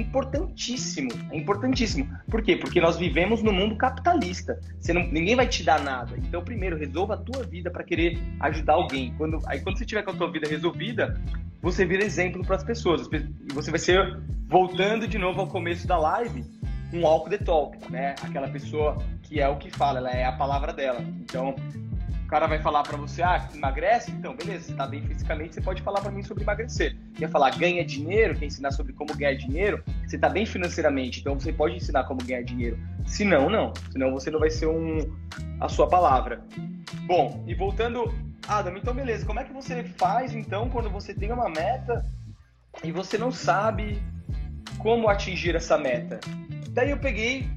[0.00, 1.10] importantíssimo.
[1.30, 2.08] É importantíssimo.
[2.30, 2.56] Por quê?
[2.56, 4.60] Porque nós vivemos no mundo capitalista.
[4.78, 6.16] Você não, ninguém vai te dar nada.
[6.16, 9.14] Então, primeiro, resolva a tua vida para querer ajudar alguém.
[9.16, 11.20] Quando, aí, quando você tiver com a tua vida resolvida,
[11.60, 13.08] você vira exemplo para as pessoas.
[13.12, 16.44] E você vai ser, voltando de novo ao começo da live,
[16.92, 18.14] um walk the talk, né?
[18.22, 21.00] Aquela pessoa que é o que fala, ela é a palavra dela.
[21.00, 21.56] Então,
[22.26, 24.10] o cara vai falar para você, ah, emagrece?
[24.10, 26.96] Então, beleza, você tá bem fisicamente, você pode falar para mim sobre emagrecer.
[27.14, 31.38] Quer falar ganha dinheiro, quer ensinar sobre como ganhar dinheiro, você tá bem financeiramente, então
[31.38, 32.76] você pode ensinar como ganhar dinheiro.
[33.06, 33.72] Se não, não.
[33.92, 34.98] Senão você não vai ser um
[35.60, 36.44] a sua palavra.
[37.06, 38.12] Bom, e voltando,
[38.48, 42.04] Adam, então beleza, como é que você faz então quando você tem uma meta
[42.82, 44.02] e você não sabe
[44.78, 46.18] como atingir essa meta?
[46.70, 47.48] Daí eu peguei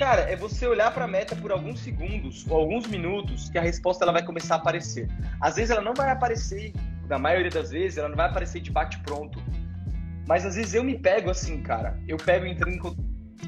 [0.00, 3.60] Cara, é você olhar para a meta por alguns segundos ou alguns minutos que a
[3.60, 5.06] resposta ela vai começar a aparecer.
[5.38, 6.72] Às vezes ela não vai aparecer,
[7.06, 9.38] na maioria das vezes, ela não vai aparecer de bate pronto.
[10.26, 12.02] Mas às vezes eu me pego assim, cara.
[12.08, 12.76] Eu pego e entro em,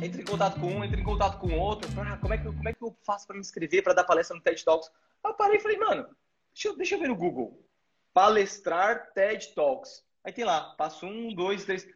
[0.04, 1.90] entro em contato com um, entro em contato com outro.
[1.98, 4.36] Ah, como é que, como é que eu faço para me inscrever para dar palestra
[4.36, 4.90] no TED Talks?
[5.24, 6.06] Eu parei e falei, mano,
[6.52, 7.64] deixa eu, deixa eu ver no Google.
[8.12, 10.04] Palestrar TED Talks.
[10.22, 11.88] Aí tem lá, passo um, dois, três.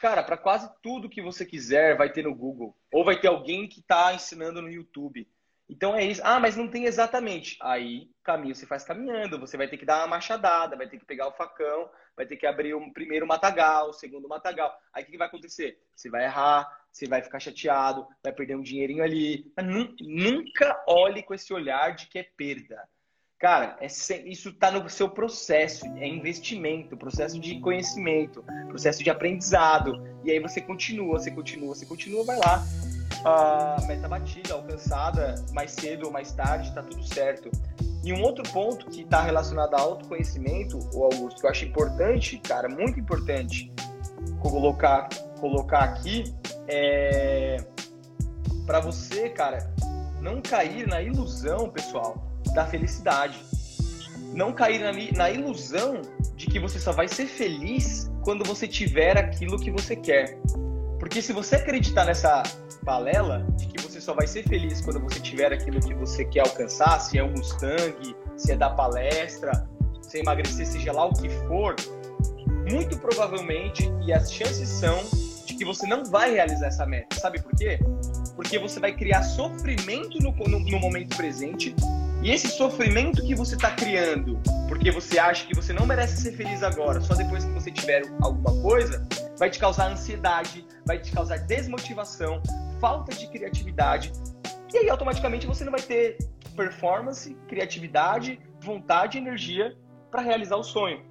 [0.00, 2.76] Cara, para quase tudo que você quiser vai ter no Google.
[2.92, 5.28] Ou vai ter alguém que está ensinando no YouTube.
[5.68, 6.22] Então é isso.
[6.24, 7.58] Ah, mas não tem exatamente.
[7.60, 9.38] Aí, caminho você faz caminhando.
[9.38, 12.36] Você vai ter que dar uma machadada, vai ter que pegar o facão, vai ter
[12.36, 14.74] que abrir o primeiro matagal, o segundo matagal.
[14.92, 15.82] Aí o que, vai acontecer?
[15.94, 19.52] Você vai errar, você vai ficar chateado, vai perder um dinheirinho ali.
[19.56, 19.66] Mas
[20.00, 22.88] nunca olhe com esse olhar de que é perda.
[23.38, 23.86] Cara, é,
[24.26, 30.02] isso está no seu processo, é investimento, processo de conhecimento, processo de aprendizado.
[30.24, 32.66] E aí você continua, você continua, você continua, vai lá.
[33.24, 37.48] A meta batida, alcançada mais cedo ou mais tarde, está tudo certo.
[38.02, 42.38] E um outro ponto que está relacionado ao autoconhecimento, o Augusto, que eu acho importante,
[42.38, 43.72] cara, muito importante
[44.40, 45.08] colocar,
[45.38, 46.34] colocar aqui,
[46.66, 47.58] é
[48.66, 49.72] para você, cara,
[50.20, 53.38] não cair na ilusão, pessoal, da felicidade.
[54.34, 56.02] Não cair na, na ilusão
[56.36, 60.38] de que você só vai ser feliz quando você tiver aquilo que você quer.
[60.98, 62.42] Porque se você acreditar nessa
[62.82, 66.40] balela de que você só vai ser feliz quando você tiver aquilo que você quer
[66.40, 69.68] alcançar, se é um Mustang, se é dar palestra,
[70.02, 71.74] se é emagrecer, seja lá o que for,
[72.70, 74.98] muito provavelmente, e as chances são
[75.46, 77.18] de que você não vai realizar essa meta.
[77.18, 77.78] Sabe por quê?
[78.36, 81.74] Porque você vai criar sofrimento no, no, no momento presente
[82.20, 86.32] e esse sofrimento que você está criando, porque você acha que você não merece ser
[86.32, 89.06] feliz agora, só depois que você tiver alguma coisa,
[89.38, 92.42] vai te causar ansiedade, vai te causar desmotivação,
[92.80, 94.12] falta de criatividade.
[94.74, 96.18] E aí automaticamente você não vai ter
[96.56, 99.76] performance, criatividade, vontade e energia
[100.10, 101.04] para realizar o sonho.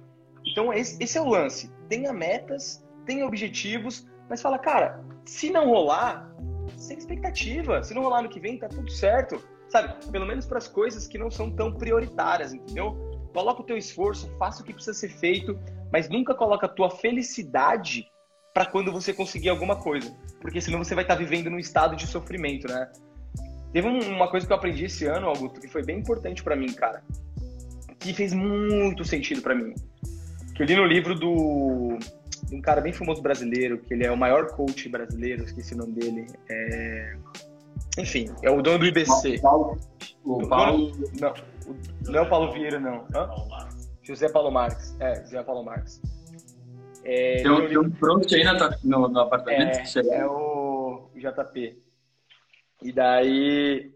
[0.44, 1.72] Então esse, é o lance.
[1.88, 6.30] Tenha metas, tenha objetivos, mas fala, cara, se não rolar,
[6.76, 7.82] sem expectativa.
[7.82, 9.94] Se não rolar no que vem, tá tudo certo sabe?
[10.10, 12.96] Pelo menos para as coisas que não são tão prioritárias, entendeu?
[13.32, 15.58] Coloca o teu esforço, faça o que precisa ser feito,
[15.92, 18.06] mas nunca coloca a tua felicidade
[18.54, 21.94] para quando você conseguir alguma coisa, porque senão você vai estar tá vivendo num estado
[21.94, 22.90] de sofrimento, né?
[23.72, 26.72] Teve uma coisa que eu aprendi esse ano, Augusto, que foi bem importante para mim,
[26.72, 27.04] cara,
[28.00, 29.74] que fez muito sentido para mim.
[30.54, 31.98] Que eu li no livro do
[32.48, 35.76] de um cara bem famoso brasileiro, que ele é o maior coach brasileiro, esqueci o
[35.76, 36.26] nome dele.
[36.50, 37.16] É...
[37.98, 39.36] Enfim, é o dono do IBC.
[39.36, 39.78] O Paulo.
[40.24, 40.92] O Paulo...
[41.20, 41.34] Não,
[42.06, 43.06] não é o Paulo Vieira, não.
[43.14, 43.28] Hã?
[44.02, 44.96] José Paulo Marques.
[45.00, 46.00] É, José Paulo Marques.
[47.04, 48.44] É, tem, um, tem um pronto aí
[48.84, 49.98] no, no apartamento?
[49.98, 51.82] É, é o JP.
[52.82, 53.92] E daí,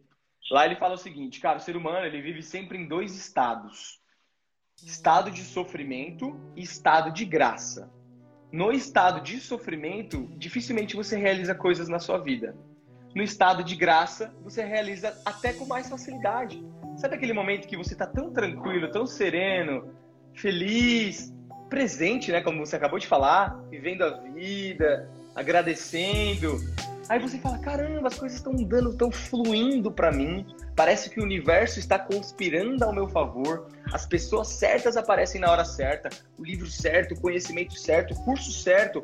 [0.50, 4.00] lá ele fala o seguinte, cara, o ser humano ele vive sempre em dois estados.
[4.84, 7.88] Estado de sofrimento e estado de graça.
[8.50, 12.56] No estado de sofrimento, dificilmente você realiza coisas na sua vida
[13.14, 16.62] no estado de graça, você realiza até com mais facilidade.
[16.96, 19.92] Sabe aquele momento que você está tão tranquilo, tão sereno,
[20.34, 21.32] feliz,
[21.68, 22.40] presente, né?
[22.40, 26.58] Como você acabou de falar, vivendo a vida, agradecendo.
[27.08, 30.46] Aí você fala: caramba, as coisas estão dando, estão fluindo para mim.
[30.74, 33.68] Parece que o universo está conspirando ao meu favor.
[33.92, 36.08] As pessoas certas aparecem na hora certa,
[36.38, 39.02] o livro certo, o conhecimento certo, o curso certo.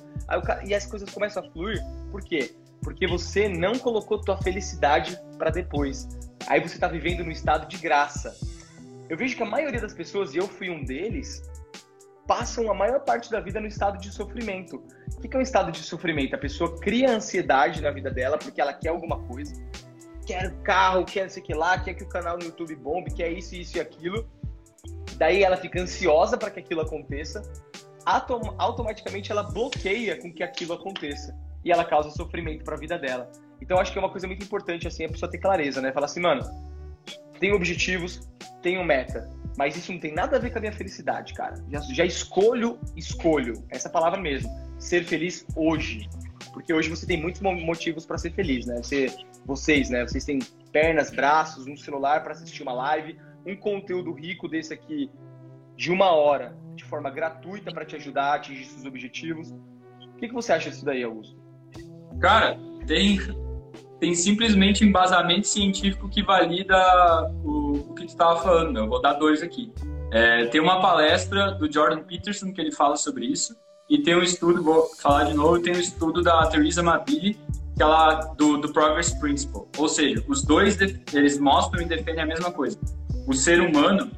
[0.64, 1.82] e as coisas começam a fluir.
[2.10, 2.54] Por quê?
[2.82, 6.08] Porque você não colocou tua felicidade para depois.
[6.46, 8.36] Aí você está vivendo no estado de graça.
[9.08, 11.42] Eu vejo que a maioria das pessoas, e eu fui um deles,
[12.26, 14.82] passam a maior parte da vida no estado de sofrimento.
[15.16, 16.34] O que é um estado de sofrimento?
[16.34, 19.52] A pessoa cria ansiedade na vida dela porque ela quer alguma coisa.
[20.26, 23.12] Quer carro, quer não sei o que lá, quer que o canal no YouTube bombe,
[23.12, 24.28] quer isso, isso e aquilo.
[25.16, 27.42] Daí ela fica ansiosa para que aquilo aconteça.
[28.04, 31.34] Autom automaticamente ela bloqueia com que aquilo aconteça
[31.64, 33.30] e ela causa sofrimento para a vida dela.
[33.60, 35.92] Então acho que é uma coisa muito importante assim a pessoa ter clareza, né?
[35.92, 36.42] Falar assim, mano,
[37.38, 38.28] tenho objetivos,
[38.62, 41.56] tenho meta, mas isso não tem nada a ver com a minha felicidade, cara.
[41.68, 44.48] Já, já escolho, escolho, essa palavra mesmo,
[44.78, 46.08] ser feliz hoje.
[46.52, 48.76] Porque hoje você tem muitos motivos para ser feliz, né?
[48.76, 49.06] Você,
[49.44, 50.06] vocês, né?
[50.06, 50.38] Vocês têm
[50.72, 55.10] pernas, braços, um celular para assistir uma live, um conteúdo rico desse aqui
[55.76, 59.50] de uma hora, de forma gratuita para te ajudar a atingir seus objetivos.
[59.50, 61.47] O que, que você acha disso daí, Augusto?
[62.20, 63.18] Cara, tem,
[64.00, 66.76] tem simplesmente embasamento científico que valida
[67.44, 68.78] o, o que tu estava falando.
[68.78, 69.72] Eu vou dar dois aqui.
[70.10, 73.54] É, tem uma palestra do Jordan Peterson que ele fala sobre isso
[73.88, 77.38] e tem um estudo, vou falar de novo, tem um estudo da Theresa Mabili
[77.76, 79.62] que ela do, do Progress Principle.
[79.76, 80.78] Ou seja, os dois
[81.12, 82.78] eles mostram e defendem a mesma coisa.
[83.26, 84.10] O ser humano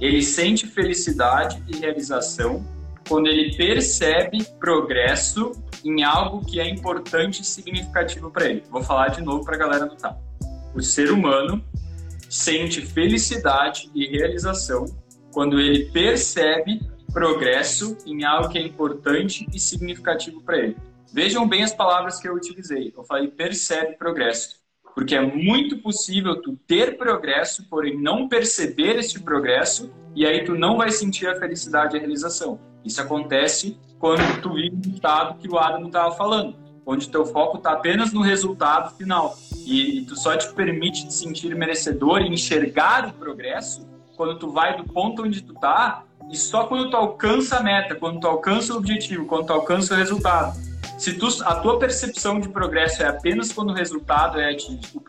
[0.00, 2.64] ele sente felicidade e realização
[3.08, 5.52] quando ele percebe progresso
[5.84, 8.62] em algo que é importante e significativo para ele.
[8.70, 10.18] Vou falar de novo para a galera notar.
[10.74, 11.64] O ser humano
[12.28, 14.84] sente felicidade e realização
[15.32, 16.80] quando ele percebe
[17.12, 20.76] progresso em algo que é importante e significativo para ele.
[21.12, 22.92] Vejam bem as palavras que eu utilizei.
[22.96, 24.60] Eu falei percebe progresso,
[24.94, 30.54] porque é muito possível tu ter progresso, porém não perceber esse progresso e aí tu
[30.54, 32.60] não vai sentir a felicidade e a realização.
[32.84, 37.58] Isso acontece quando tu vive no estado que o Adam estava falando, onde teu foco
[37.58, 39.36] está apenas no resultado final
[39.66, 43.86] e, e tu só te permite te sentir merecedor e enxergar o progresso
[44.16, 47.94] quando tu vai do ponto onde tu tá e só quando tu alcança a meta,
[47.94, 50.58] quando tu alcança o objetivo, quando tu alcança o resultado.
[50.98, 55.02] Se tu, a tua percepção de progresso é apenas quando o resultado é atingido,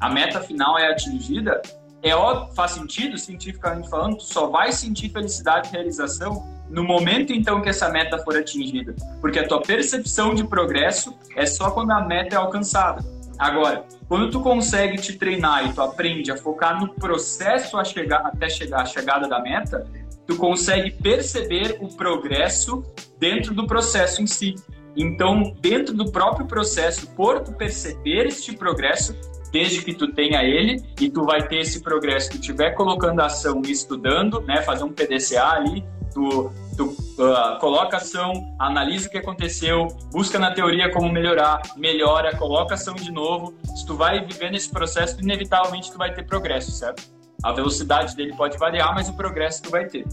[0.00, 1.60] a meta final é atingida,
[2.04, 7.32] é óbvio, faz sentido cientificamente falando, tu só vai sentir felicidade e realização no momento
[7.32, 11.92] então que essa meta for atingida, porque a tua percepção de progresso é só quando
[11.92, 13.02] a meta é alcançada.
[13.38, 18.20] Agora, quando tu consegue te treinar e tu aprende a focar no processo a chegar,
[18.26, 19.86] até chegar à chegada da meta,
[20.26, 22.84] tu consegue perceber o progresso
[23.18, 24.54] dentro do processo em si.
[24.96, 29.16] Então, dentro do próprio processo, por tu perceber este progresso,
[29.54, 33.62] desde que tu tenha ele e tu vai ter esse progresso, tu estiver colocando ação
[33.64, 39.16] e estudando, né, fazer um PDCA ali, tu, tu uh, coloca ação, analisa o que
[39.16, 43.54] aconteceu, busca na teoria como melhorar, melhora, coloca ação de novo.
[43.76, 47.04] Se tu vai vivendo esse processo, inevitavelmente tu vai ter progresso, certo?
[47.40, 50.04] A velocidade dele pode variar, mas o progresso tu vai ter.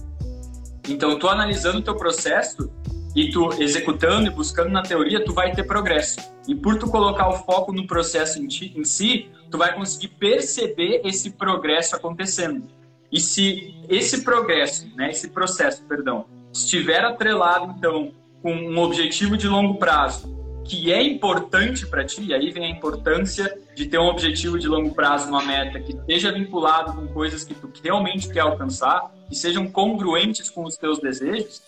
[0.88, 2.72] Então, tu analisando o teu processo
[3.16, 6.20] e tu executando e buscando na teoria, tu vai ter progresso.
[6.47, 10.09] E por tu colocar o foco no processo em, ti, em si, tu vai conseguir
[10.09, 12.68] perceber esse progresso acontecendo.
[13.12, 19.47] E se esse progresso, né, esse processo, perdão, estiver atrelado então com um objetivo de
[19.47, 24.57] longo prazo que é importante para ti, aí vem a importância de ter um objetivo
[24.57, 29.12] de longo prazo, uma meta que esteja vinculado com coisas que tu realmente quer alcançar,
[29.28, 31.62] que sejam congruentes com os teus desejos,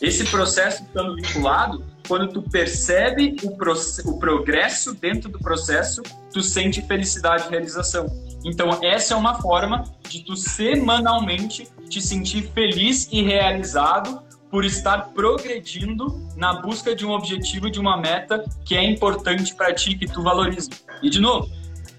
[0.00, 6.80] esse processo estando vinculado, quando tu percebe o, o progresso dentro do processo, tu sente
[6.82, 8.06] felicidade e realização.
[8.44, 15.08] Então, essa é uma forma de tu semanalmente te sentir feliz e realizado por estar
[15.08, 20.06] progredindo na busca de um objetivo, de uma meta que é importante para ti, que
[20.06, 20.70] tu valoriza.
[21.02, 21.50] E, de novo,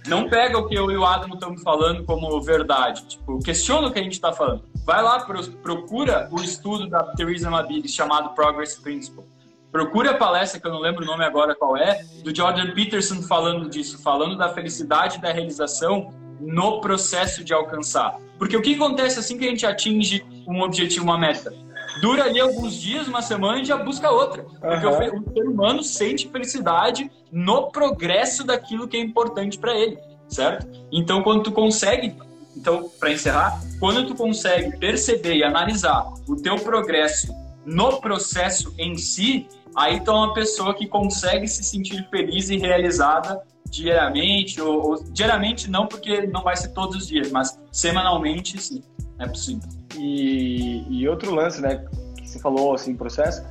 [0.07, 3.03] não pega o que eu e o Adam estamos falando como verdade.
[3.05, 4.63] Tipo, questiona o que a gente está falando.
[4.89, 5.23] Vai lá,
[5.61, 9.23] procura o estudo da Theresa Mabili chamado Progress Principle.
[9.71, 13.21] Procure a palestra, que eu não lembro o nome agora qual é, do Jordan Peterson
[13.21, 18.17] falando disso, falando da felicidade e da realização no processo de alcançar.
[18.39, 21.53] Porque o que acontece assim que a gente atinge um objetivo, uma meta?
[22.01, 24.41] Dura ali alguns dias, uma semana e já busca outra.
[24.41, 25.19] Porque uhum.
[25.19, 30.67] o ser humano sente felicidade no progresso daquilo que é importante para ele, certo?
[30.91, 32.15] Então, quando tu consegue
[32.59, 37.33] então, para encerrar, quando tu consegue perceber e analisar o teu progresso
[37.65, 42.57] no processo em si, aí tu é uma pessoa que consegue se sentir feliz e
[42.57, 48.61] realizada diariamente, ou, ou, diariamente não, porque não vai ser todos os dias, mas semanalmente
[48.61, 48.83] sim,
[49.19, 49.69] é possível.
[49.97, 51.85] E, e outro lance, né,
[52.17, 53.41] que você falou assim, processo.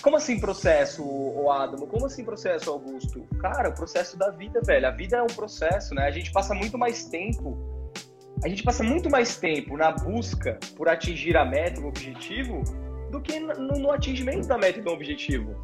[0.00, 1.86] Como assim processo, o Adamo?
[1.86, 3.26] Como assim processo, Augusto?
[3.40, 4.86] Cara, o processo da vida, velho.
[4.86, 6.06] A vida é um processo, né?
[6.06, 7.73] A gente passa muito mais tempo.
[8.44, 12.62] A gente passa muito mais tempo na busca por atingir a meta, o objetivo,
[13.10, 15.56] do que no, no atingimento da meta e do objetivo.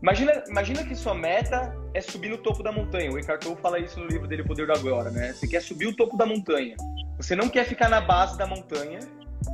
[0.00, 3.10] Imagina, imagina que sua meta é subir no topo da montanha.
[3.10, 5.32] O Ricardo Tolle fala isso no livro dele, Poder do Agora, né?
[5.32, 6.76] Você quer subir o topo da montanha.
[7.16, 9.00] Você não quer ficar na base da montanha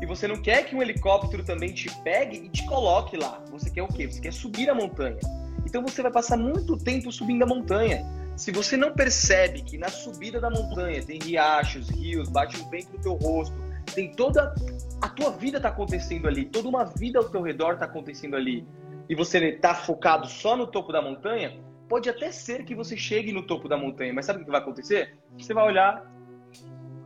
[0.02, 3.42] e você não quer que um helicóptero também te pegue e te coloque lá.
[3.50, 4.06] Você quer o quê?
[4.10, 5.18] Você quer subir a montanha.
[5.64, 8.04] Então você vai passar muito tempo subindo a montanha.
[8.36, 12.92] Se você não percebe que na subida da montanha tem riachos, rios, bate um vento
[12.92, 13.56] no teu rosto,
[13.94, 14.54] tem toda
[15.00, 18.66] a tua vida está acontecendo ali, toda uma vida ao teu redor está acontecendo ali
[19.08, 21.58] e você está focado só no topo da montanha,
[21.88, 24.60] pode até ser que você chegue no topo da montanha, mas sabe o que vai
[24.60, 25.16] acontecer?
[25.38, 26.04] Você vai olhar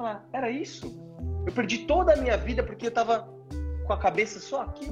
[0.00, 0.98] falar, era isso?
[1.46, 3.28] Eu perdi toda a minha vida porque eu estava
[3.86, 4.88] com a cabeça só aqui.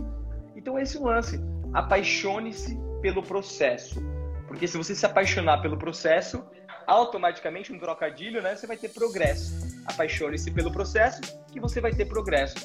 [0.55, 1.41] Então esse é o lance.
[1.73, 4.01] Apaixone-se pelo processo.
[4.49, 6.43] Porque se você se apaixonar pelo processo,
[6.87, 8.57] automaticamente, um trocadilho, né?
[8.57, 9.55] Você vai ter progresso.
[9.87, 11.21] Apaixone-se pelo processo
[11.53, 12.57] que você vai ter progresso.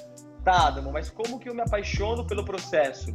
[0.44, 3.14] Tá, Adamo, mas como que eu me apaixono pelo processo?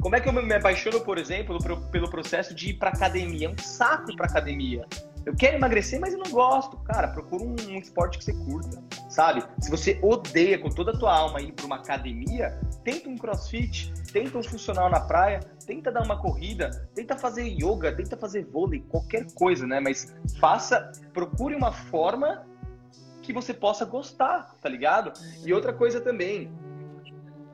[0.00, 1.58] Como é que eu me apaixono, por exemplo,
[1.90, 3.48] pelo processo de ir para academia?
[3.48, 4.86] É um saco para academia.
[5.24, 6.76] Eu quero emagrecer, mas eu não gosto.
[6.78, 9.44] Cara, procura um, um, esporte que você curta, sabe?
[9.60, 13.92] Se você odeia com toda a tua alma ir para uma academia, tenta um crossfit,
[14.12, 18.80] tenta um funcional na praia, tenta dar uma corrida, tenta fazer yoga, tenta fazer vôlei,
[18.88, 19.78] qualquer coisa, né?
[19.78, 22.46] Mas faça, procure uma forma
[23.20, 25.12] que você possa gostar, tá ligado?
[25.44, 26.50] E outra coisa também,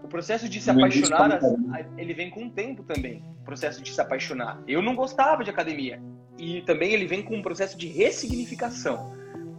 [0.03, 1.41] o processo de se apaixonar,
[1.99, 3.25] ele vem com o tempo também.
[3.41, 4.63] O processo de se apaixonar.
[4.67, 6.01] Eu não gostava de academia.
[6.39, 9.15] E também ele vem com um processo de ressignificação.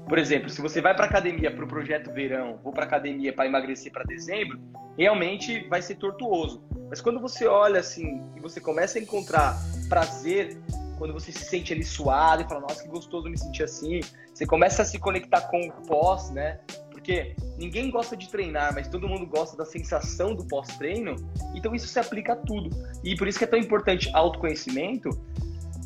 [0.07, 3.45] Por exemplo, se você vai para academia para o projeto verão, ou para academia para
[3.45, 4.59] emagrecer para dezembro,
[4.97, 6.63] realmente vai ser tortuoso.
[6.89, 9.57] Mas quando você olha assim e você começa a encontrar
[9.89, 10.57] prazer,
[10.97, 13.99] quando você se sente ali suado e fala, nossa, que gostoso me sentir assim,
[14.34, 16.59] você começa a se conectar com o pós, né?
[16.89, 21.15] Porque ninguém gosta de treinar, mas todo mundo gosta da sensação do pós-treino.
[21.53, 22.69] Então isso se aplica a tudo.
[23.03, 25.09] E por isso que é tão importante autoconhecimento,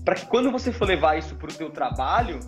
[0.03, 2.39] para que quando você for levar isso para o teu trabalho,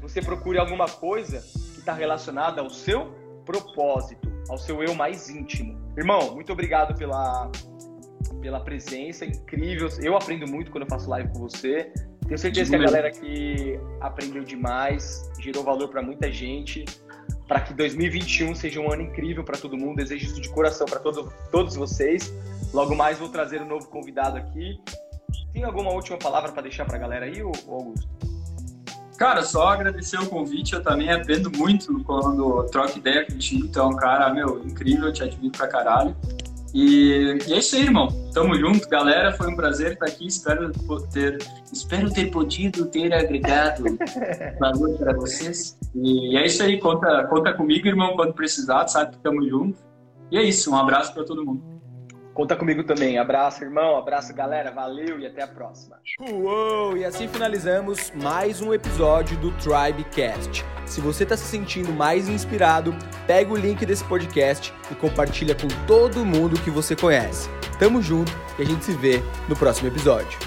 [0.00, 1.40] você procure alguma coisa
[1.74, 3.12] que está relacionada ao seu
[3.44, 5.78] propósito, ao seu eu mais íntimo.
[5.96, 7.50] Irmão, muito obrigado pela
[8.40, 9.88] pela presença, incrível.
[10.02, 11.92] Eu aprendo muito quando eu faço live com você.
[12.26, 16.84] Tenho certeza que a galera aqui aprendeu demais, gerou valor para muita gente
[17.46, 19.96] para que 2021 seja um ano incrível para todo mundo.
[19.96, 22.32] Desejo isso de coração para todo, todos vocês.
[22.72, 24.80] Logo mais vou trazer um novo convidado aqui.
[25.52, 28.08] Tem alguma última palavra para deixar para a galera aí, Augusto?
[29.18, 30.72] Cara, só agradecer o convite.
[30.72, 33.66] Eu também aprendo muito quando troco ideia contigo.
[33.66, 36.16] Então, cara, meu, incrível, te admiro pra caralho.
[36.74, 38.08] E, e, é isso aí, irmão.
[38.32, 39.32] Tamo junto, galera.
[39.32, 40.26] Foi um prazer estar aqui.
[40.26, 40.72] Espero
[41.12, 41.38] ter,
[41.70, 43.84] espero ter podido ter agregado
[44.58, 45.78] valor para vocês.
[45.94, 46.80] E é isso aí.
[46.80, 48.88] Conta, conta comigo, irmão, quando precisar.
[48.88, 49.78] Sabe que tamo junto.
[50.30, 50.70] E é isso.
[50.70, 51.62] Um abraço para todo mundo.
[52.34, 53.18] Conta comigo também.
[53.18, 53.96] Abraço, irmão.
[53.96, 54.70] Abraço, galera.
[54.70, 55.98] Valeu e até a próxima.
[56.18, 56.96] Uou!
[56.96, 60.64] E assim finalizamos mais um episódio do Tribecast.
[60.86, 62.94] Se você está se sentindo mais inspirado,
[63.26, 67.50] pega o link desse podcast e compartilha com todo mundo que você conhece.
[67.78, 70.38] Tamo junto e a gente se vê no próximo episódio.